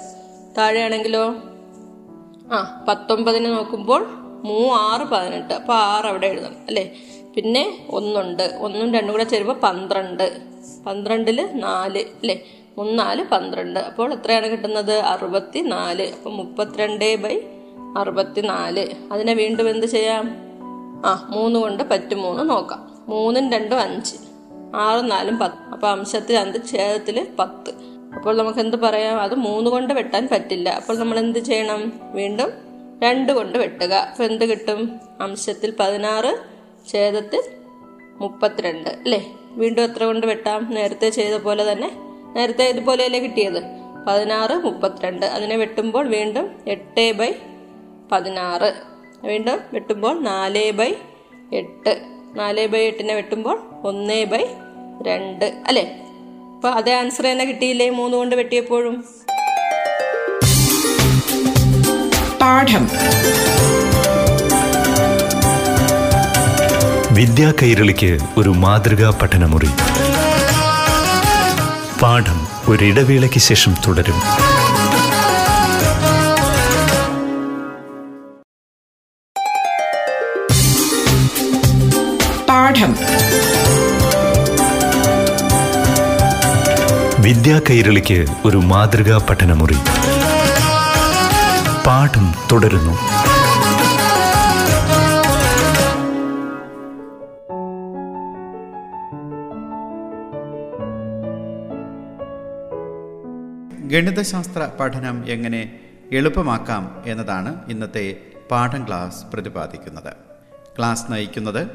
താഴെയാണെങ്കിലോ? 0.58 1.36
ആ 2.54 2.86
പത്തൊമ്പതിന് 2.88 3.46
നോക്കുമ്പോൾ 3.46 4.06
മൂ 4.44 4.74
ആറ് 4.74 5.02
പതിനെട്ട്. 5.02 5.54
അപ്പോൾ 5.54 5.74
ആറ് 5.74 6.06
അവിടെ 6.06 6.28
എഴുതണം 6.28 6.56
അല്ലേ? 6.68 6.92
പിന്നെ 7.36 7.88
ഒന്നുണ്ട്. 7.90 8.58
ഒന്നും 8.60 8.94
രണ്ടും 8.94 9.12
കൂടെ 9.12 9.24
ചേരുമ്പോൾ 9.24 9.54
പന്ത്രണ്ട്. 9.54 10.42
പന്ത്രണ്ടിൽ 10.88 11.50
നാല് 11.54 12.00
അല്ലേ? 12.00 12.44
മൂന്നാൽ 12.78 13.24
പന്ത്രണ്ട്. 13.32 13.80
അപ്പോൾ 13.80 14.14
എത്രയാണ് 14.14 14.48
കിട്ടുന്നത്? 14.48 14.94
അറുപത്തി 14.94 15.60
നാല് 15.60 16.12
അപ്പോൾ 16.12 16.30
മുപ്പത്തിരണ്ട് 16.30 17.16
ബൈ 17.16 17.42
അറുപത്തി 17.98 18.42
നാല് 18.42 18.88
അതിനെ 19.12 19.34
വീണ്ടും 19.34 19.70
എന്ത് 19.70 19.86
ചെയ്യാം? 19.86 20.36
ആ 21.06 21.28
മൂന്ന് 21.30 21.60
കൊണ്ട് 21.60 21.84
പറ്റും 21.84 22.22
മൂന്ന് 22.22 22.50
നോക്കാം. 22.50 22.91
മൂന്നും 23.08 23.52
രണ്ടും 23.52 23.80
അഞ്ച്. 23.80 24.16
ആറും 24.76 25.10
നാലും 25.10 25.40
പത്ത്. 25.40 25.70
അപ്പോൾ 25.72 25.88
അംശത്തിൽ 25.88 26.38
അന്ത് 26.38 26.68
ഛേദത്തിൽ 26.68 27.28
പത്ത്. 27.40 27.74
അപ്പോൾ 28.16 28.38
നമുക്ക് 28.38 28.60
എന്ത് 28.60 28.78
പറയാം? 28.78 29.22
അത് 29.22 29.36
മൂന്ന് 29.36 29.70
കൊണ്ട് 29.70 29.94
വെട്ടാൻ 29.94 30.30
പറ്റില്ല. 30.32 30.70
അപ്പോൾ 30.70 30.98
നമ്മൾ 30.98 31.20
എന്ത് 31.20 31.40
ചെയ്യണം? 31.40 31.94
വീണ്ടും 32.14 32.52
രണ്ട് 33.04 33.32
കൊണ്ട് 33.32 33.58
വെട്ടുക. 33.58 33.94
അപ്പോൾ 33.94 34.24
എന്ത് 34.24 34.46
കിട്ടും? 34.46 35.00
അംശത്തിൽ 35.22 35.74
പതിനാറ് 35.80 36.38
ഛേദത്തിൽ 36.92 37.44
മുപ്പത്തിരണ്ട്. 38.20 38.90
അല്ലേ? 38.90 39.34
വീണ്ടും 39.52 39.84
എത്ര 39.84 40.04
കൊണ്ട് 40.04 40.28
വെട്ടാം? 40.28 40.74
നേരത്തെ 40.74 41.10
ചെയ്ത 41.10 41.36
പോലെ 41.36 41.72
തന്നെ. 41.72 41.92
നേരത്തെ 42.36 42.64
ഇതുപോലെയല്ലേ 42.64 43.20
കിട്ടിയത്? 43.20 43.64
പതിനാറ് 44.08 44.54
മുപ്പത്തിരണ്ട്. 44.54 45.26
അതിനെ 45.26 45.56
വെട്ടുമ്പോൾ 45.56 46.08
വീണ്ടും 46.08 46.52
എട്ട് 46.68 47.12
ബൈ 47.12 47.34
പതിനാറ്. 48.12 48.74
വീണ്ടും 49.24 49.60
വെട്ടുമ്പോൾ 49.74 50.20
നാല് 50.20 50.72
ബൈ 50.72 50.96
എട്ട്. 51.54 52.21
നാല് 52.36 52.68
ബൈ 52.68 52.80
എട്ടിനെ 52.80 53.14
വെട്ടുമ്പോൾ 53.14 53.60
ഒന്ന് 53.84 54.26
ബൈ 54.26 54.46
രണ്ട്. 55.08 55.46
അല്ലേ? 55.68 55.84
അപ്പോൾ 56.56 56.68
അതേ 56.68 56.94
ആൻസർ 56.94 57.24
തന്നെ 57.24 57.46
കിട്ടിയില്ലേ 57.46 57.90
മൂന്ന് 57.90 58.18
കൊണ്ട് 58.18 58.36
വെട്ടിയപ്പോഴും? 58.36 59.06
പാഠം. 62.42 62.90
വിദ്യാ 67.12 67.54
കൈരളിക്ക് 67.62 68.20
ഒരു 68.38 68.50
മാതൃകാ 68.50 69.20
പഠനമുറി. 69.22 69.70
പാഠം 72.02 72.48
ഒരിടവേളയ്ക്ക് 72.68 73.40
ശേഷം 73.40 73.76
തുടരും. 73.88 74.51
വിദ്യാ 87.32 87.62
കൈരളിക്ക് 87.70 88.26
ഒരു 88.46 88.58
മാതൃകാ 88.58 89.28
പഠനമുറി. 89.30 89.74
പാഠം 91.88 92.34
തുടരുന്നു. 92.52 92.92
ഗണിതശാസ്ത്ര 103.88 104.70
പഠനം 104.80 105.26
എങ്ങനെ 105.28 105.80
എളുപ്പമാക്കാം 106.12 107.04
എന്നതാണ് 107.06 107.72
ഇന്നത്തെ 107.72 108.18
പാഠം 108.52 108.88
ക്ലാസ് 108.88 109.26
പ്രതിപാദിക്കുന്നത്. 109.34 110.14
ക്ലാസ് 110.78 111.12
നയിക്കുന്നത് 111.12 111.68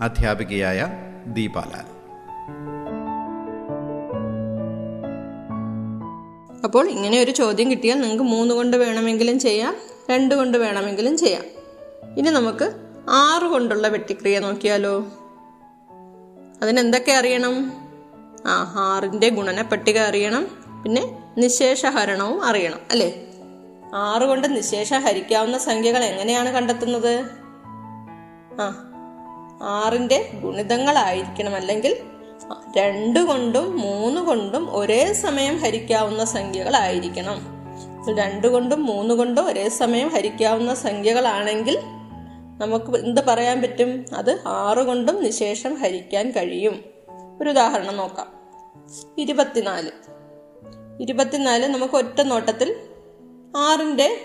അധ്യാപികയായ 0.00 0.88
ദീപാലാൽ. 1.26 1.97
അപ്പോൾ 6.68 6.88
ഇങ്ങനെ 6.88 7.20
ഒരു 7.20 7.30
ചോദ്യം 7.30 7.70
കിട്ടിയാൽ 7.70 8.00
നിങ്ങൾക്ക് 8.00 8.24
മൂന്ന് 8.24 8.54
കൊണ്ട് 8.54 8.76
വേണമെങ്കിലും 8.76 9.38
ചെയ്യാം 9.38 9.76
രണ്ട് 10.10 10.34
കൊണ്ട് 10.34 10.58
വേണമെങ്കിലും 10.58 11.18
ചെയ്യാം. 11.18 11.44
ഇനി 12.18 12.30
നമുക്ക് 12.30 12.72
ആറ് 13.08 13.42
കൊണ്ടുള്ള 13.42 13.88
വെട്ടിക്രിയ 13.88 14.38
നോക്കിയാലോ? 14.38 15.06
അതിനെന്തൊക്കെ 16.62 17.12
അറിയണം? 17.12 17.72
ആ 18.46 18.74
ആറിന്റെ 18.76 19.28
ഗുണന 19.28 19.62
പട്ടിക 19.62 19.98
അറിയണം 19.98 20.44
പിന്നെ 20.82 21.22
നിശേഷ 21.38 21.86
ഹരണവും 21.86 22.42
അറിയണം 22.42 22.78
അല്ലേ? 22.90 23.26
ആറ് 23.94 24.22
കൊണ്ട് 24.22 24.56
നിശേഷ 24.56 24.92
ഹരിക്കാവുന്ന 24.92 25.58
സംഖ്യകൾ 25.58 26.04
എങ്ങനെയാണ് 26.04 26.52
കണ്ടെത്തുന്നത്? 26.52 27.24
ആ 28.60 28.84
ആറിന്റെ 29.62 30.30
ഗുണിതങ്ങളായിരിക്കണം 30.34 31.54
അല്ലെങ്കിൽ 31.56 31.96
രണ്ട് 32.76 33.20
കൊണ്ടും 33.20 33.78
മൂന്ന് 33.78 34.20
കൊണ്ടും 34.20 34.76
ഒരേ 34.76 35.12
സമയം 35.12 35.56
ഹരിക്കാവുന്ന 35.56 36.24
സംഖ്യകളായിരിക്കണം. 36.24 37.58
രണ്ട് 38.18 38.46
കൊണ്ടും 38.46 38.86
മൂന്ന് 38.86 39.14
കൊണ്ടും 39.14 39.46
ഒരേ 39.46 39.68
സമയം 39.68 40.08
ഹരിക്കാവുന്ന 40.08 40.74
സംഖ്യകളാണെങ്കിൽ 40.74 41.78
നമുക്ക് 42.58 42.98
എന്ത് 42.98 43.20
പറയാൻ 43.20 43.62
പറ്റും? 43.62 44.04
അത് 44.16 44.38
ആറ് 44.46 44.78
കൊണ്ടും 44.78 45.22
നിശേഷം 45.22 45.74
ഹരിക്കാൻ 45.74 46.30
കഴിയും. 46.30 46.84
ഒരു 47.40 47.50
ഉദാഹരണം 47.50 47.96
നോക്കാം. 47.96 48.26
ഇരുപത്തിനാല്. 49.18 49.90
ഇരുപത്തിനാല് 51.00 51.66
നമുക്ക് 51.66 51.94
ഒറ്റ 51.94 52.20
നോട്ടത്തിൽ 52.20 52.76
ആറിന്റെ 53.56 54.20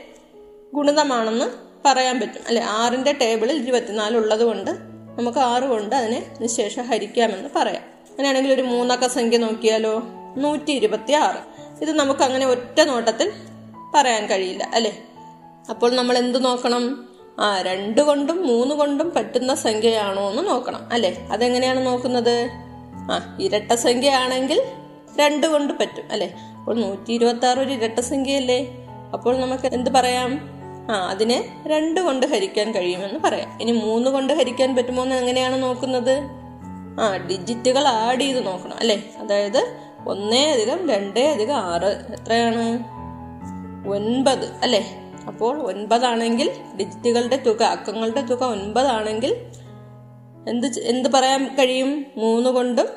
ഗുണിതമാണെന്ന് 0.73 1.45
പറയാൻ 1.85 2.19
പറ്റും. 2.19 2.41
അല്ലെ? 2.47 2.63
ആറിന്റെ 2.63 3.13
ടേബിളിൽ 3.21 3.61
ഇരുപത്തിനാല് 3.61 4.17
ഉള്ളത് 4.17 4.43
കൊണ്ട് 4.43 4.71
നമുക്ക് 5.19 5.39
ആറ് 5.39 5.63
കൊണ്ട് 5.63 5.95
അതിനെ 5.95 6.31
നിശേഷം 6.41 6.83
ഹരിക്കാമെന്ന് 6.83 7.49
പറയാം. 7.55 7.92
അങ്ങനെയാണെങ്കിൽ 8.13 8.53
ഒരു 8.53 8.61
മൂന്നക്ക 8.61 9.07
സംഖ്യ 9.07 9.37
നോക്കിയാലോ? 9.37 10.03
നൂറ്റി 10.37 10.71
ഇരുപത്തി 10.71 11.13
ആറ് 11.13 11.37
ഇത് 11.81 11.91
നമുക്ക് 11.91 12.23
അങ്ങനെ 12.23 12.45
ഒറ്റ 12.45 12.81
നോട്ടത്തിൽ 12.81 13.31
പറയാൻ 13.95 14.27
കഴിയില്ല 14.27 14.63
അല്ലെ? 14.73 14.91
അപ്പോൾ 15.69 15.95
നമ്മൾ 15.95 16.17
എന്ത് 16.17 16.45
നോക്കണം? 16.45 17.07
ആ 17.39 17.61
രണ്ട് 17.61 18.01
കൊണ്ടും 18.01 18.47
മൂന്ന് 18.47 18.75
കൊണ്ടും 18.75 19.13
പറ്റുന്ന 19.15 19.55
സംഖ്യയാണോ 19.55 20.29
എന്ന് 20.29 20.49
നോക്കണം 20.49 20.89
അല്ലെ? 20.91 21.17
അതെങ്ങനെയാണ് 21.31 21.85
നോക്കുന്നത്? 21.85 22.49
ആ 23.11 23.37
ഇരട്ട 23.39 23.73
സംഖ്യയാണെങ്കിൽ 23.73 24.61
രണ്ട് 25.19 25.47
കൊണ്ട് 25.47 25.73
പറ്റും 25.73 26.03
അല്ലെ? 26.11 26.27
അപ്പോൾ 26.59 26.75
നൂറ്റി 26.75 27.11
ഇരുപത്തി 27.13 27.45
ആറ് 27.45 27.59
ഒരു 27.59 27.69
ഇരട്ട 27.69 27.99
സംഖ്യയല്ലേ? 27.99 28.67
അപ്പോൾ 29.13 29.39
നമുക്ക് 29.39 29.73
എന്ത് 29.73 29.89
പറയാം? 29.89 30.49
ആ 30.91 31.07
അതിനെ 31.09 31.63
രണ്ട് 31.67 32.01
കൊണ്ട് 32.01 32.25
ഹരിക്കാൻ 32.25 32.71
കഴിയുമെന്ന് 32.71 33.19
പറയാം. 33.19 33.61
ഇനി 33.61 33.71
മൂന്ന് 33.71 34.11
കൊണ്ട് 34.11 34.33
ഹരിക്കാൻ 34.33 34.75
പറ്റുമോ 34.75 35.03
എന്ന് 35.03 35.15
എങ്ങനെയാണ് 35.15 35.63
നോക്കുന്നത്? 35.63 36.42
ആ 36.99 37.17
ഡിജിറ്റുകൾ 37.17 37.87
ആഡ് 37.87 38.19
ചെയ്ത് 38.19 38.45
നോക്കണം 38.45 38.77
അല്ലേ? 38.79 39.11
അതായത് 39.17 39.77
ഒന്നേ 40.07 40.51
അധികം 40.51 40.89
രണ്ടേ 40.89 41.31
അധികം 41.31 41.55
ആറ്. 41.55 41.85
എത്രയാണ്? 41.85 42.93
ഒൻപത് 43.89 44.45
അല്ലേ? 44.45 45.11
അപ്പോൾ 45.27 45.61
ഒൻപതാണെങ്കിൽ 45.61 46.51
ഡിജിറ്റുകളുടെ 46.79 47.35
തുക 47.35 47.63
അക്കങ്ങളുടെ 47.63 48.21
തുക 48.21 48.43
ഒൻപതാണെങ്കിൽ 48.43 49.35
എന്ത് 50.49 50.79
എന്ത് 50.79 51.09
പറയാൻ 51.09 51.55
കഴിയും? 51.59 52.05
മൂന്ന് 52.17 52.49
കൊണ്ടും 52.49 52.87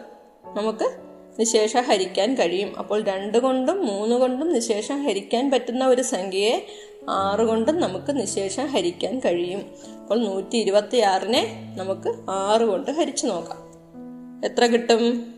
നമുക്ക് 0.46 1.06
നിശേഷം 1.40 1.82
ഹരിക്കാൻ 1.82 2.34
കഴിയും. 2.34 2.78
അപ്പോൾ 2.78 3.04
രണ്ട് 3.04 3.38
കൊണ്ടും 3.38 3.86
മൂന്ന് 3.86 4.16
കൊണ്ടും 4.16 4.52
നിശേഷം 4.52 5.02
ഹരിക്കാൻ 5.02 5.50
പറ്റുന്ന 5.50 5.86
ഒരു 5.86 6.02
സംഖ്യയെ 6.02 6.66
ആറ് 7.08 7.40
കൊണ്ടും 7.40 7.80
നമുക്ക് 7.80 8.20
നിശേഷം 8.20 8.66
ഹരിക്കാൻ 8.66 9.20
കഴിയും. 9.24 9.70
അപ്പോൾ 10.02 10.18
നൂറ്റി 10.18 10.56
ഇരുപത്തി 10.56 10.96
ആറിനെ 10.96 11.74
നമുക്ക് 11.76 12.30
ആറ് 12.30 12.62
കൊണ്ട് 12.62 12.90
ഹരിച്ചു 12.90 13.26
നോക്കാം. 13.26 13.65
എത്ര 14.46 14.66
കിട്ടും? 14.66 15.34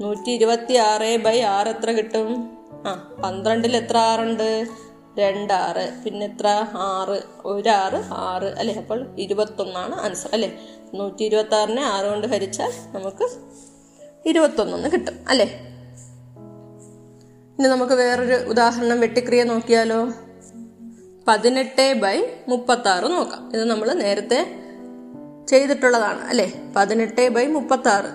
നൂറ്റി 0.00 0.30
ഇരുപത്തി 0.30 0.74
ആറ് 0.74 1.16
ബൈ 1.16 1.40
ആറ് 1.40 1.68
എത്ര 1.68 1.90
കിട്ടും? 1.90 2.50
ആ 2.86 3.14
പന്ത്രണ്ടിൽ 3.24 3.76
എത്ര 3.76 3.96
ആറുണ്ട്? 3.96 4.66
രണ്ടാറ്. 5.18 6.02
പിന്നെ 6.04 6.26
എത്ര? 6.26 6.46
ആറ്. 6.74 7.22
ഒരാറ് 7.44 8.02
ആറ്. 8.12 8.44
അല്ലെ? 8.44 8.74
അപ്പോൾ 8.74 9.16
ഇരുപത്തൊന്നാണ് 9.18 9.94
ആൻസർ 9.94 10.30
അല്ലെ? 10.32 10.58
നൂറ്റി 10.94 11.24
ഇരുപത്തി 11.24 11.54
ആറിനെ 11.54 11.82
ആറ് 11.82 12.06
കൊണ്ട് 12.06 12.26
ഹരിച്ചാൽ 12.26 12.72
നമുക്ക് 12.94 13.28
ഇരുപത്തൊന്നെന്ന് 14.28 14.88
കിട്ടും 14.88 15.24
അല്ലേ? 15.28 15.44
ഇനി 17.58 17.68
നമുക്ക് 17.68 17.92
വേറൊരു 17.92 18.34
ഉദാഹരണം 18.34 19.00
വെട്ടിക്രിയ 19.00 19.42
നോക്കിയാലോ. 19.42 20.12
പതിനെട്ട് 21.28 21.92
ബൈ 21.92 22.24
മുപ്പത്തി 22.48 22.88
ആറ് 22.88 23.04
നോക്കാം. 23.04 23.50
ഇത് 23.54 23.64
നമ്മൾ 23.64 23.92
നേരത്തെ 23.92 24.63
ചെയ്തിട്ടുള്ളതാണ് 25.48 26.20
അല്ലേ? 26.28 26.72
പതിനെട്ട് 26.76 27.28
ബൈ 27.28 27.46
മുപ്പത്തി 27.46 27.88
ആറ് 27.88 28.10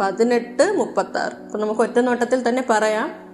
പതിനെട്ട് 0.00 0.72
മുപ്പത്തി 0.72 1.18
ആറ് 1.18 1.32
അപ്പം 1.44 1.60
നമുക്ക് 1.60 1.80
ഒറ്റ 1.80 1.98
നോട്ടത്തിൽ 1.98 2.48
തന്നെ 2.48 2.64
പറയാം. 2.70 3.28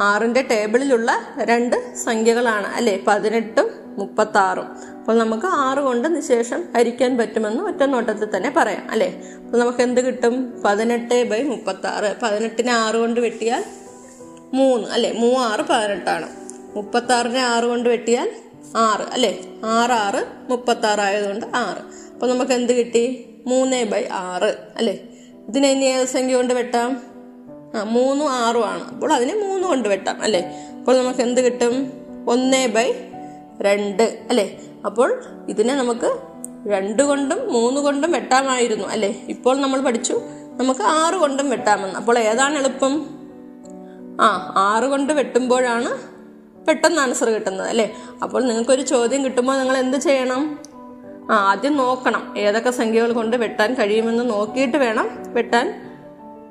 ആറിന്റെ 0.00 0.42
ടേബിളിലുള്ള 0.42 1.10
രണ്ട് 1.38 1.96
സംഖ്യകളാണ് 1.96 2.66
അല്ലേ? 2.66 3.04
പതിനെട്ടും 3.08 3.70
മുപ്പത്തി 3.98 4.38
ആറും 4.38 4.68
അപ്പോൾ 4.98 5.18
നമുക്ക് 5.18 5.46
ആറ് 5.46 5.78
കൊണ്ട് 5.78 6.16
നിശേഷം 6.16 6.68
ഹരിക്കാൻ 6.76 7.18
പറ്റുമെന്ന് 7.18 7.62
ഒറ്റ 7.62 7.82
നോട്ടത്തിൽ 7.84 8.36
തന്നെ 8.36 8.50
പറയാം 8.50 8.90
അല്ലേ? 8.90 9.22
അപ്പോൾ 9.44 9.58
നമുക്ക് 9.58 9.82
എന്ത് 9.82 10.00
കിട്ടും? 10.00 10.62
പതിനെട്ട് 10.64 11.30
ബൈ 11.30 11.42
മുപ്പത്തി 11.42 11.86
ആറ് 11.86 12.16
പതിനെട്ടിനെ 12.22 12.72
ആറ് 12.72 12.94
കൊണ്ട് 12.94 13.20
വെട്ടിയാൽ 13.20 13.64
മൂന്ന് 14.54 14.88
അല്ലേ? 14.88 15.12
മൂവാറ് 15.12 15.60
പതിനെട്ടാണ്. 15.60 16.28
മുപ്പത്തി 16.76 17.12
ആറിനെ 17.12 17.40
ആറ് 17.40 17.64
കൊണ്ട് 17.64 17.88
വെട്ടിയാൽ 17.88 18.30
ആറ് 18.76 19.06
അല്ലേ? 19.12 19.40
ആറ് 19.64 19.92
ആറ് 19.92 20.50
മുപ്പത്തി 20.50 20.86
ആറ് 20.86 21.00
ആയതുകൊണ്ട് 21.00 21.46
ആറ്. 21.56 22.05
അപ്പോൾ 22.16 22.30
നമുക്ക് 22.30 22.52
എന്ത് 22.52 22.72
കിട്ടി? 22.72 23.24
മൂന്ന് 23.46 23.84
ബൈ 23.84 24.04
ആറ്. 24.12 24.56
അല്ലേ? 24.76 25.00
ഇതിനെ 25.48 25.70
ഇനി 25.70 25.84
ഏത് 25.84 26.06
സംഖ്യ 26.06 26.34
കൊണ്ട് 26.34 26.54
വെട്ടാം? 26.54 27.02
ആ 27.74 27.82
മൂന്നും 27.82 28.32
ആറും 28.32 28.66
ആണ്. 28.66 28.84
അപ്പോൾ 28.84 29.12
അതിനെ 29.12 29.34
മൂന്ന് 29.34 29.68
കൊണ്ട് 29.68 29.88
വെട്ടാം. 29.88 30.22
അല്ലേ? 30.22 30.40
അപ്പോൾ 30.78 30.98
നമുക്ക് 30.98 31.20
എന്ത് 31.20 31.40
കിട്ടും? 31.40 31.92
ഒന്ന് 32.28 32.68
ബൈ 32.68 32.92
രണ്ട്. 33.60 34.02
അല്ലേ? 34.02 34.60
അപ്പോൾ 34.86 35.22
ഇതിനെ 35.48 35.74
നമുക്ക് 35.74 36.18
രണ്ട് 36.66 37.02
കൊണ്ടും 37.02 37.52
മൂന്ന് 37.52 37.80
കൊണ്ടും 37.80 38.12
വെട്ടാമായിരുന്നു. 38.12 38.88
അല്ലേ? 38.88 39.26
ഇപ്പോൾ 39.28 39.60
നമ്മൾ 39.60 39.80
പഠിച്ചു. 39.80 40.22
നമുക്ക് 40.56 40.80
ആറ് 40.80 41.14
കൊണ്ടും 41.14 41.50
വെട്ടാമെന്ന്. 41.50 41.94
അപ്പോൾ 41.94 42.18
ഏതാണ് 42.18 42.58
എളുപ്പം? 42.58 43.06
ആ 44.20 44.52
ആറ് 44.56 44.84
കൊണ്ട് 44.84 45.12
വെട്ടുമ്പോഴാണ് 45.12 46.16
പെട്ടെന്ന് 46.66 47.00
ആൻസർ 47.00 47.30
കിട്ടുന്നത്. 47.30 47.68
അല്ലേ? 47.68 47.94
അപ്പോൾ 48.22 48.42
നിങ്ങൾക്കൊരു 48.42 48.82
ചോദ്യം 48.82 49.24
കിട്ടുമ്പോൾ 49.24 49.58
നിങ്ങൾ 49.58 49.76
എന്ത് 49.76 49.96
ചെയ്യണം? 49.96 50.58
ആദ്യം 51.30 51.76
നോക്കണം 51.76 52.34
ഏതൊക്കെ 52.38 52.70
സംഖ്യകൾ 52.70 53.12
കൊണ്ട് 53.12 53.36
വെട്ടാൻ 53.36 53.74
കഴിയുമെന്ന് 53.74 54.30
നോക്കിയിട്ട് 54.30 54.76
വേണം 54.76 55.32
വെട്ടാൻ 55.32 55.92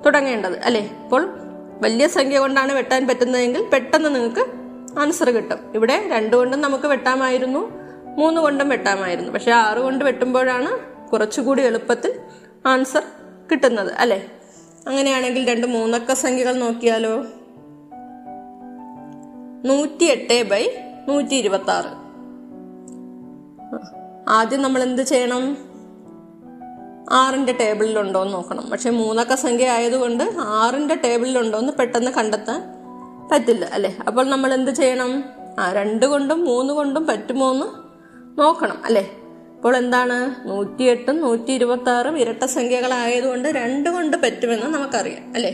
തുടങ്ങേണ്ടത്. 0.06 0.60
അല്ലേ? 0.60 0.82
ഇപ്പോൾ 1.04 1.28
വലിയ 1.82 2.08
സംഖ്യ 2.08 2.40
കൊണ്ടാണ് 2.40 2.72
വെട്ടാൻ 2.72 3.08
പറ്റുന്നതെങ്കിൽ 3.08 3.64
പെട്ടെന്ന് 3.74 4.16
നിങ്ങൾക്ക് 4.16 4.46
ആൻസർ 5.00 5.30
കിട്ടും. 5.30 5.58
ഇവിടെ 5.76 6.10
രണ്ടു 6.10 6.36
കൊണ്ടും 6.36 6.62
നമുക്ക് 6.62 6.88
വെട്ടാമായിരുന്നു 6.88 7.72
മൂന്ന് 8.18 8.42
കൊണ്ടും 8.42 8.70
വെട്ടാമായിരുന്നു. 8.70 9.32
പക്ഷെ 9.32 9.52
ആറ് 9.52 9.78
കൊണ്ട് 9.78 10.06
വെട്ടുമ്പോഴാണ് 10.06 10.80
കുറച്ചുകൂടി 11.10 11.64
എളുപ്പത്തിൽ 11.64 12.20
ആൻസർ 12.66 13.04
കിട്ടുന്നത്. 13.52 13.94
അല്ലേ? 13.94 14.26
അങ്ങനെയാണെങ്കിൽ 14.88 15.50
രണ്ട് 15.50 15.68
മൂന്നക്ക 15.68 16.14
സംഖ്യകൾ 16.14 16.54
നോക്കിയാലോ? 16.54 17.26
നൂറ്റി 19.66 20.04
എട്ട് 20.04 20.44
ബൈ 20.44 20.70
നൂറ്റി 21.08 21.36
ഇരുപത്തി 21.36 21.72
ആറ് 21.72 22.05
ആദ്യം 24.30 24.62
നമ്മൾ 24.62 24.84
എന്ത് 24.84 25.02
ചെയ്യണം? 25.02 25.58
ആറിന്റെ 27.12 27.54
ടേബിളിലുണ്ടോ 27.54 28.22
എന്ന് 28.22 28.34
നോക്കണം. 28.34 28.70
പക്ഷെ 28.70 28.90
മൂന്നക്ക 28.90 29.36
സംഖ്യ 29.36 29.70
ആയതുകൊണ്ട് 29.70 30.24
ആറിന്റെ 30.40 30.96
ടേബിളിലുണ്ടോ 30.96 31.60
എന്ന് 31.60 31.74
പെട്ടെന്ന് 31.74 32.12
കണ്ടെത്താൻ 32.12 32.62
പറ്റില്ല 33.32 33.66
അല്ലെ? 33.66 33.96
അപ്പോൾ 34.08 34.30
നമ്മൾ 34.30 34.54
എന്ത് 34.54 34.72
ചെയ്യണം? 34.72 35.24
ആ 35.60 35.74
രണ്ട് 35.74 36.06
കൊണ്ടും 36.06 36.46
മൂന്ന് 36.46 36.74
കൊണ്ടും 36.74 37.08
പറ്റുമോ 37.08 37.52
എന്ന് 37.52 37.66
നോക്കണം 38.42 38.82
അല്ലെ? 38.86 39.10
അപ്പോൾ 39.56 39.78
എന്താണ്? 39.78 40.48
നൂറ്റിയെട്ടും 40.48 41.22
നൂറ്റി 41.22 41.52
ഇരുപത്തി 41.52 41.90
ആറും 41.90 42.20
ഇരട്ട 42.20 42.46
സംഖ്യകളായതുകൊണ്ട് 42.46 43.50
രണ്ട് 43.50 43.90
കൊണ്ട് 43.90 44.18
പറ്റുമെന്ന് 44.18 44.66
നമുക്കറിയാം 44.66 45.34
അല്ലെ? 45.36 45.50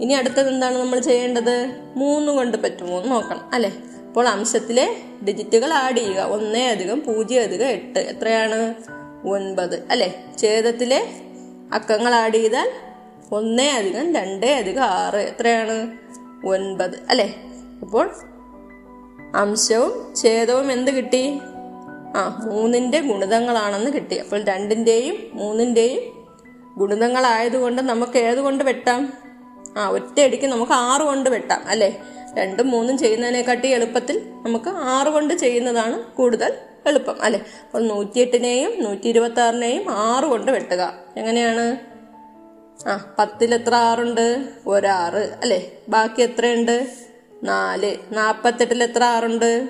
ഇനി 0.00 0.12
അടുത്തത് 0.12 0.48
എന്താണ് 0.48 0.78
നമ്മൾ 0.78 0.98
ചെയ്യേണ്ടത്? 0.98 1.72
മൂന്ന് 1.96 2.32
കൊണ്ട് 2.32 2.56
പറ്റുമോ 2.56 3.00
എന്ന് 3.00 3.10
നോക്കണം 3.10 3.40
അല്ലെ? 3.52 3.72
അപ്പോൾ 4.10 4.28
അംശത്തിലെ 4.28 4.96
ഡിജിറ്റുകൾ 5.28 5.72
ആഡ് 5.72 5.96
ചെയ്യുക. 5.96 6.20
ഒന്നേ 6.20 6.68
അധികം 6.68 7.00
പൂജ്യം 7.00 7.42
അധികം 7.42 7.66
എട്ട്. 7.66 7.98
എത്രയാണ്? 7.98 8.74
ഒൻപത്. 9.28 9.86
അല്ലെ? 9.90 10.24
ഛേദത്തിലെ 10.38 11.10
അക്കങ്ങൾ 11.72 12.14
ആഡ് 12.14 12.32
ചെയ്താൽ 12.32 12.70
ഒന്നേ 13.32 13.70
അധികം 13.70 14.14
രണ്ടേ 14.14 14.54
അധികം 14.54 14.82
ആറ്. 14.82 15.16
എത്രയാണ്? 15.16 15.98
ഒൻപത്. 16.46 17.02
അല്ലെ? 17.10 17.34
അപ്പോൾ 17.82 18.10
അംശവും 19.34 20.14
ഛേദവും 20.16 20.72
എന്ത് 20.72 20.90
കിട്ടി? 20.90 21.40
ആ 22.16 22.42
മൂന്നിന്റെ 22.44 23.00
ഗുണിതങ്ങളാണെന്ന് 23.00 23.90
കിട്ടി. 23.90 24.16
അപ്പോൾ 24.16 24.44
രണ്ടിന്റെയും 24.44 25.16
മൂന്നിന്റെയും 25.32 26.28
ഗുണിതങ്ങളായതുകൊണ്ട് 26.78 27.82
നമുക്ക് 27.82 28.18
ഏത് 28.18 28.38
കൊണ്ട് 28.38 28.64
വെട്ടാം? 28.64 29.12
ആ 29.76 29.88
ഒറ്റയടിക്ക് 29.88 30.44
നമുക്ക് 30.44 30.72
ആറ് 30.72 31.02
കൊണ്ട് 31.02 31.30
വെട്ടാം. 31.30 31.62
അല്ലേ? 31.66 32.02
രണ്ടും 32.36 32.70
മൂന്നും 32.70 32.98
ചെയ്യുന്നതിനെക്കാട്ടി 32.98 33.68
എളുപ്പത്തിൽ 33.68 34.18
നമുക്ക് 34.18 34.70
ആറ് 34.70 35.08
കൊണ്ട് 35.08 35.34
ചെയ്യുന്നതാണ് 35.34 36.02
കൂടുതൽ 36.02 36.52
എളുപ്പം 36.86 37.22
അല്ലെ? 37.22 37.40
അപ്പോൾ 37.64 37.82
നൂറ്റിയെട്ടിനെയും 37.82 38.84
നൂറ്റി 38.84 39.08
ഇരുപത്തി 39.08 39.40
ആറിനെയും 39.40 39.90
ആറ് 39.90 40.24
കൊണ്ട് 40.24 40.52
വെട്ടുക. 40.52 40.92
എങ്ങനെയാണ്? 41.16 41.76
ആ 42.88 43.14
പത്തിൽ 43.18 43.54
എത്ര 43.54 43.74
ആറുണ്ട്? 43.74 44.48
ഒരാറ് 44.66 45.38
അല്ലെ? 45.42 45.72
ബാക്കി 45.88 46.22
എത്രയുണ്ട്? 46.22 46.90
നാല്. 47.42 47.96
നാൽപ്പത്തെട്ടിൽ 48.12 48.82
എത്ര 48.82 49.04
ആറുണ്ട്? 49.04 49.68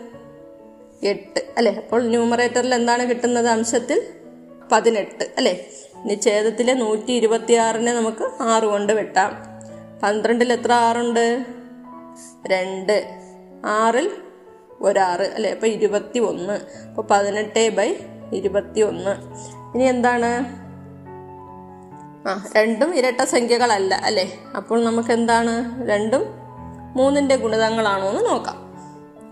എട്ട് 1.02 1.40
അല്ലെ? 1.56 1.72
അപ്പോൾ 1.72 2.02
ന്യൂമറേറ്ററിൽ 2.02 2.74
എന്താണ് 2.74 3.08
കിട്ടുന്നത് 3.08 3.48
അംശത്തിൽ? 3.48 4.02
പതിനെട്ട് 4.72 5.24
അല്ലെ? 5.36 5.66
ഇനി 6.04 6.20
ഛേദത്തിലെ 6.24 6.74
നൂറ്റി 6.74 7.12
ഇരുപത്തി 7.12 7.52
ആറിനെ 7.52 7.94
നമുക്ക് 7.94 8.42
ആറ് 8.42 8.64
കൊണ്ട് 8.64 8.92
വെട്ടാം. 8.92 9.36
പന്ത്രണ്ടിൽ 10.02 10.52
എത്ര 10.52 10.72
ആറുണ്ട്? 10.72 11.44
രണ്ട്. 12.46 13.20
ആറിൽ 13.66 14.10
ഒരാറ് 14.80 15.22
അല്ലേ? 15.22 15.50
അപ്പോൾ 15.50 15.66
ഇരുപത്തി 15.66 16.18
ഒന്ന് 16.18 16.52
അപ്പോൾ 16.88 17.02
പതിനെട്ട് 17.10 17.70
ബൈ 17.70 17.94
ഇരുപത്തി 18.34 18.80
ഒന്ന് 18.80 19.10
ഇനി 19.74 19.84
എന്താണ്? 19.84 20.60
ആ 22.28 22.44
രണ്ടും 22.56 22.94
ഇരട്ട 22.94 23.24
സംഖ്യകളല്ല 23.24 23.94
അല്ലേ? 23.94 24.34
അപ്പോൾ 24.56 24.84
നമുക്ക് 24.84 25.12
എന്താണ്? 25.12 25.86
രണ്ടും 25.88 26.24
മൂന്നിന്റെ 26.96 27.36
ഗുണിതങ്ങളാണോ 27.36 28.10
എന്ന് 28.10 28.26
നോക്കാം. 28.26 28.56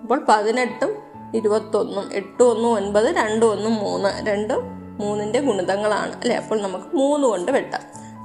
അപ്പോൾ 0.02 0.24
പതിനെട്ടും 0.28 0.96
ഇരുപത്തൊന്നും 1.34 2.12
എട്ട് 2.12 2.42
ഒന്നും 2.42 2.72
ഒൻപത് 2.72 3.16
രണ്ടും 3.16 3.50
ഒന്നും 3.50 3.74
മൂന്ന്. 3.74 4.26
രണ്ടും 4.26 4.58
മൂന്നിന്റെ 4.98 5.40
ഗുണിതങ്ങളാണ് 5.40 6.20
അല്ലേ? 6.20 6.36
അപ്പോൾ 6.36 6.62
നമുക്ക് 6.62 6.96
മൂന്ന് 6.96 7.28
കൊണ്ട് 7.28 7.52
വെട്ടാം. 7.52 7.80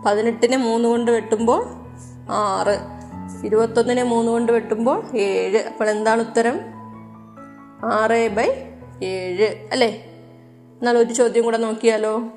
പതിനെട്ടിനെ 0.05 0.57
മൂന്ന് 0.57 0.89
കൊണ്ട് 0.89 1.11
വെട്ടുമ്പോൾ 1.11 1.65
ആറ്. 2.29 3.02
ഇരുപത്തൊന്നിനെ 3.45 4.03
മൂന്ന് 4.03 4.31
കൊണ്ട് 4.31 4.51
വെട്ടുമ്പോൾ 4.51 5.17
ഏഴ്. 5.17 5.57
അപ്പോൾ 5.57 5.89
എന്താണ് 5.89 6.21
ഉത്തരം? 6.21 6.59
ആറ് 7.85 8.29
ബൈ 8.29 8.49
ഏഴ്. 9.05 9.67
അല്ലേ? 9.71 10.05
എന്നാൽ 10.79 10.97
ഒരു 10.97 11.13
ചോദ്യം 11.13 11.43
കൂടെ 11.43 11.57
നോക്കിയാലോ? 11.57 12.29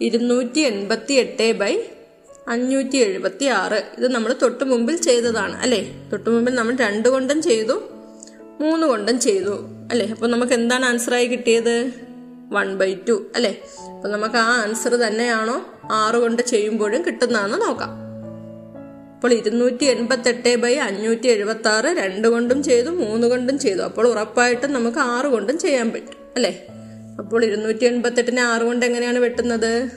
ഇരുന്നൂറ്റി 0.00 0.60
എൺപത്തി 0.60 1.12
എട്ട് 1.12 1.52
ബൈ 1.52 1.82
അഞ്ഞൂറ്റി 2.48 2.96
എഴുപത്തി 2.96 3.44
ആറ് 3.44 3.92
ഇത് 3.98 4.08
നമ്മൾ 4.08 4.34
തൊട്ട് 4.42 4.64
മുമ്പിൽ 4.64 4.96
ചെയ്തതാണ് 4.96 5.56
അല്ലേ? 5.56 6.08
തൊട്ട് 6.12 6.30
മുമ്പിൽ 6.30 6.54
നമ്മൾ 6.54 6.76
രണ്ട് 6.76 7.08
കൊണ്ടും 7.08 7.42
ചെയ്തു 7.42 7.82
മൂന്ന് 8.60 8.86
കൊണ്ടും 8.86 9.20
ചെയ്തു 9.20 9.66
അല്ലേ? 9.90 10.06
അപ്പോൾ 10.10 10.26
നമുക്ക് 10.26 10.52
എന്താണ് 10.52 10.84
ആൻസറായി 10.84 11.26
കിട്ടിയത്? 11.26 11.92
വൺ 12.52 12.78
ബൈ 12.78 12.94
ടു 13.08 13.26
അല്ലേ? 13.36 13.62
അപ്പോൾ 13.96 14.08
നമുക്ക് 14.08 14.36
ആ 14.36 14.62
ആൻസർ 14.62 14.90
തന്നെയാണോ 14.90 15.64
ആറ് 15.92 16.14
കൊണ്ട് 16.14 16.42
ചെയ്യുമ്പോഴും 16.42 17.02
കിട്ടുന്നതെന്ന് 17.06 17.62
നോക്കാം. 17.62 18.01
അപ്പോൾ 19.22 19.34
ഇരുന്നൂറ്റി 19.34 19.84
എൺപത്തെട്ട് 19.84 20.56
ബൈ 20.56 20.74
അഞ്ഞൂറ്റി 20.74 21.26
എഴുപത്തി 21.26 21.68
ആറ് 21.68 21.84
രണ്ട് 21.84 22.28
കൊണ്ടും 22.28 22.62
ചെയ്തു 22.62 22.88
മൂന്ന് 22.88 23.26
കൊണ്ടും 23.26 23.58
ചെയ്തു. 23.58 23.82
അപ്പോൾ 23.82 24.08
ഉറപ്പായിട്ടും 24.08 24.72
നമുക്ക് 24.72 24.98
ആറ് 24.98 25.26
കൊണ്ടും 25.26 25.58
ചെയ്യാൻ 25.58 25.90
പറ്റും 25.90 26.16
അല്ലേ? 26.36 26.66
അപ്പോൾ 27.18 27.44
ഇരുന്നൂറ്റി 27.44 27.84
എൺപത്തെട്ടിനെ 27.84 28.42
ആറ് 28.42 28.62
കൊണ്ട് 28.62 28.86
എങ്ങനെയാണ് 28.86 29.18
വെട്ടുന്നത്? 29.18 29.88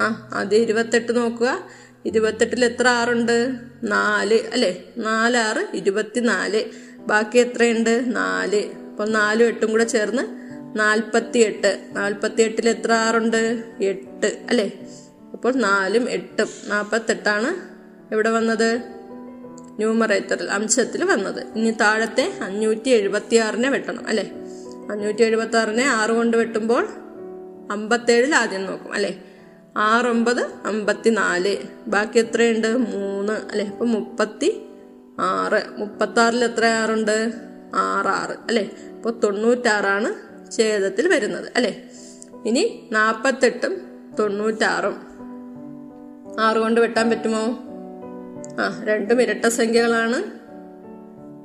ആ 0.00 0.30
ആദ്യം 0.34 0.60
ഇരുപത്തെട്ട് 0.60 1.16
നോക്കുക. 1.16 1.58
ഇരുപത്തെട്ടിൽ 2.06 2.64
എത്ര 2.64 2.88
ആറുണ്ട്? 2.88 3.56
നാല് 3.82 4.38
അല്ലേ? 4.52 4.84
നാലാറ് 4.96 5.76
ഇരുപത്തിനാല്. 5.76 6.64
ബാക്കി 6.98 7.38
എത്രയുണ്ട്? 7.38 8.16
നാല്. 8.16 8.62
അപ്പോൾ 8.90 9.08
നാലും 9.08 9.46
എട്ടും 9.46 9.70
കൂടെ 9.70 9.84
ചേർന്ന് 9.84 10.22
നാൽപ്പത്തി 10.78 11.38
എട്ട് 11.38 11.80
നാൽപ്പത്തി 11.92 12.42
എട്ടിൽ 12.42 12.68
എത്ര 12.68 12.92
ആറുണ്ട്? 12.92 13.62
എട്ട് 13.80 14.36
അല്ലേ? 14.48 14.72
അപ്പോൾ 15.32 15.54
നാലും 15.54 16.10
എട്ടും. 16.10 16.48
നാൽപ്പത്തെട്ടാണ് 16.68 17.69
എവിടെ 18.12 18.30
വന്നത്? 18.30 18.82
ന്യൂമറേറ്ററിൽ 19.76 20.50
അംശത്തിൽ 20.50 21.04
വന്നത്. 21.04 21.58
ഇനി 21.58 21.70
താഴത്തെ 21.70 22.32
അഞ്ഞൂറ്റി 22.42 22.88
എഴുപത്തി 22.88 23.36
ആറിനെ 23.36 23.70
വെട്ടണം 23.70 24.08
അല്ലേ? 24.08 24.30
അഞ്ഞൂറ്റി 24.90 25.22
എഴുപത്തി 25.22 25.56
ആറിനെ 25.56 25.84
ആറ് 25.84 26.10
കൊണ്ട് 26.10 26.36
വെട്ടുമ്പോൾ 26.36 26.88
അമ്പത്തേഴിൽ 27.70 28.34
ആദ്യം 28.34 28.66
നോക്കും 28.66 28.92
അല്ലേ? 28.92 29.24
ആറൊമ്പത് 29.76 30.40
അമ്പത്തി 30.40 31.10
നാല് 31.10 31.56
ബാക്കി 31.86 32.18
എത്രയുണ്ട്? 32.18 32.66
മൂന്ന് 32.66 33.32
അല്ലെ? 33.32 33.66
അപ്പം 33.66 33.90
മുപ്പത്തി 33.90 34.66
ആറ് 35.20 35.62
മുപ്പത്താറിൽ 35.76 36.44
എത്ര 36.44 36.64
ആറുണ്ട്? 36.64 37.32
ആറ് 37.74 38.06
ആറ് 38.06 38.30
അല്ലേ? 38.30 38.70
അപ്പോൾ 38.96 39.20
തൊണ്ണൂറ്റാറാണ് 39.20 40.14
ഛേദത്തിൽ 40.50 41.08
വരുന്നത് 41.08 41.52
അല്ലെ? 41.56 41.82
ഇനി 42.46 42.88
നാൽപ്പത്തെട്ടും 42.92 43.80
തൊണ്ണൂറ്റാറും. 44.18 44.96
ആറ് 46.40 46.56
കൊണ്ട് 46.56 46.80
വെട്ടാൻ 46.80 47.10
പറ്റുമോ? 47.10 47.66
ആ 48.60 48.84
രണ്ടും 48.84 49.22
ഇരട്ട 49.22 49.46
സംഖ്യകളാണ്. 49.46 50.40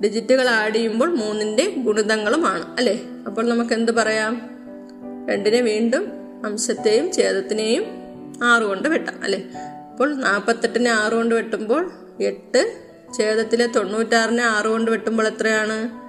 ഡിജിറ്റുകൾ 0.03 0.49
ആഡ് 0.49 0.73
ചെയ്യുമ്പോൾ 0.73 1.15
മൂന്നിന്റെ 1.15 1.73
ഗുണിതങ്ങളുമാണ് 1.77 2.75
അല്ലെ? 2.77 2.99
അപ്പോൾ 3.27 3.49
നമുക്ക് 3.49 3.73
എന്ത് 3.73 3.91
പറയാം? 3.91 4.41
രണ്ടിനെ 5.29 5.61
വീണ്ടും 5.61 6.11
അംശത്തെയും 6.45 7.11
ഛേദത്തിനെയും 7.11 7.85
ആറ് 8.43 8.63
കൊണ്ട് 8.63 8.87
വെട്ടാം 8.89 9.23
അല്ലെ? 9.23 9.39
അപ്പോൾ 9.91 10.15
നാൽപ്പത്തെട്ടിനെ 10.15 10.91
ആറ് 10.91 11.13
കൊണ്ട് 11.13 11.35
വെട്ടുമ്പോൾ 11.35 11.91
എട്ട് 12.21 12.81
ഛേദത്തിലെ 13.17 13.67
തൊണ്ണൂറ്റാറിനെ 13.67 14.43
ആറ് 14.43 14.65
കൊണ്ട് 14.65 14.91
വെട്ടുമ്പോൾ 14.91 15.27
എത്രയാണ്? 15.27 16.05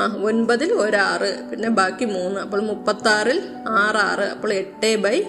ആ 0.00 0.16
ഒൻപതിൽ 0.22 0.72
ഒരാറ് 0.72 1.50
പിന്നെ 1.50 1.68
ബാക്കി 1.68 2.04
മൂന്ന് 2.04 2.40
അപ്പോൾ 2.40 2.60
മുപ്പത്താറിൽ 2.62 3.42
ആറ് 3.68 3.96
ആറ് 3.96 4.20
അപ്പോൾ 4.20 4.52
എട്ട് 4.52 4.96
ബൈ 4.96 5.22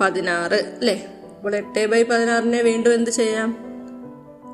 പതിനാറ് 0.00 0.54
അല്ലേ? 0.54 1.06
അപ്പോൾ 1.36 1.56
എട്ട് 1.56 1.86
ബൈ 1.86 2.02
പതിനാറിനെ 2.02 2.62
വീണ്ടും 2.62 2.94
എന്ത് 2.94 3.10
ചെയ്യാം? 3.10 3.65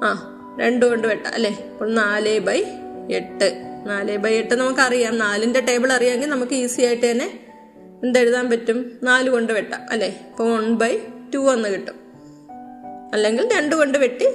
ആ 0.03 0.29
രണ്ട് 0.61 0.87
കൊണ്ട് 0.87 1.09
വെട്ടാം 1.09 1.35
അല്ലേ? 1.35 1.69
അപ്പോൾ 1.73 1.95
നാല് 1.95 2.39
ബൈ 2.39 2.65
എട്ട്. 3.11 3.63
നാല് 3.87 4.17
ബൈ 4.17 4.35
എട്ട് 4.35 4.55
നമുക്കറിയാം. 4.55 5.19
നാലിന്റെ 5.19 5.61
ടേബിൾ 5.61 5.93
അറിയാമെങ്കിൽ 5.93 6.29
നമുക്ക് 6.29 6.53
ഈസി 6.53 6.83
ആയിട്ട് 6.83 7.11
തന്നെ 7.11 7.41
എന്തെഴുതാൻ 8.05 8.51
പറ്റും? 8.51 8.99
നാല് 9.03 9.31
കൊണ്ട് 9.31 9.53
വെട്ടാം 9.53 9.81
അല്ലേ? 9.91 10.27
അപ്പോൾ 10.31 10.59
വൺ 10.59 10.75
ബൈ 10.75 10.99
ടു 11.35 11.53
എന്ന് 11.53 11.69
കിട്ടും. 11.69 11.95
അല്ലെങ്കിൽ 13.15 13.49
രണ്ട് 13.53 13.75
കൊണ്ട് 13.75 13.99
വെട്ടി 13.99 14.27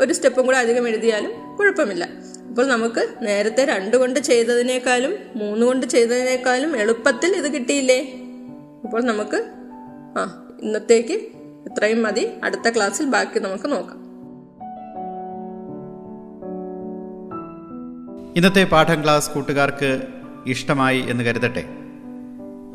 ഒരു 0.00 0.12
സ്റ്റെപ്പും 0.12 0.46
കൂടെ 0.46 0.56
അധികം 0.56 0.88
എഴുതിയാലും 0.88 1.56
കുഴപ്പമില്ല. 1.56 2.08
അപ്പോൾ 2.48 2.66
നമുക്ക് 2.66 3.08
നേരത്തെ 3.22 3.64
രണ്ട് 3.64 3.96
കൊണ്ട് 3.96 4.20
ചെയ്തതിനേക്കാളും 4.20 5.14
മൂന്ന് 5.34 5.66
കൊണ്ട് 5.66 5.86
ചെയ്തതിനേക്കാളും 5.86 6.76
എളുപ്പത്തിൽ 6.76 7.36
ഇത് 7.36 7.52
കിട്ടിയില്ലേ? 7.52 8.12
അപ്പോൾ 8.84 9.02
നമുക്ക് 9.02 9.44
ആ 10.18 10.48
ഇന്നത്തേക്ക് 10.62 11.12
ഇത്രയും 11.70 12.02
മതി. 12.02 12.28
അടുത്ത 12.44 12.70
ക്ലാസ്സിൽ 12.70 13.06
ബാക്കി 13.06 13.38
നമുക്ക് 13.38 13.72
നോക്കാം. 13.72 14.01
ഇന്നത്തെ 18.36 18.64
പാഠം 18.64 19.04
ക്ലാസ് 19.04 19.30
കൂട്ടുകാർക്ക് 19.30 20.02
ഇഷ്ടമായി 20.46 21.04
എന്ന് 21.08 21.24
കരുതട്ടെ. 21.24 21.64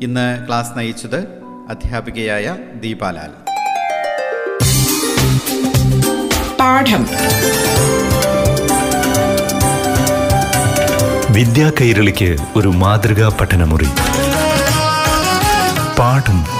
ഇന്ന് 0.02 0.46
ക്ലാസ് 0.46 0.78
നയിച്ചത് 0.78 1.16
അധ്യാപികയായ 1.68 2.56
ദീപാലാൽ. 2.80 3.30
പാഠം. 6.60 7.06
വിദ്യാ 11.34 11.72
കൈരളിക്ക് 11.80 12.36
ഒരു 12.56 12.68
മാതൃകാ 12.68 13.28
പഠനമുറി. 13.40 13.88
പാഠം 15.98 16.57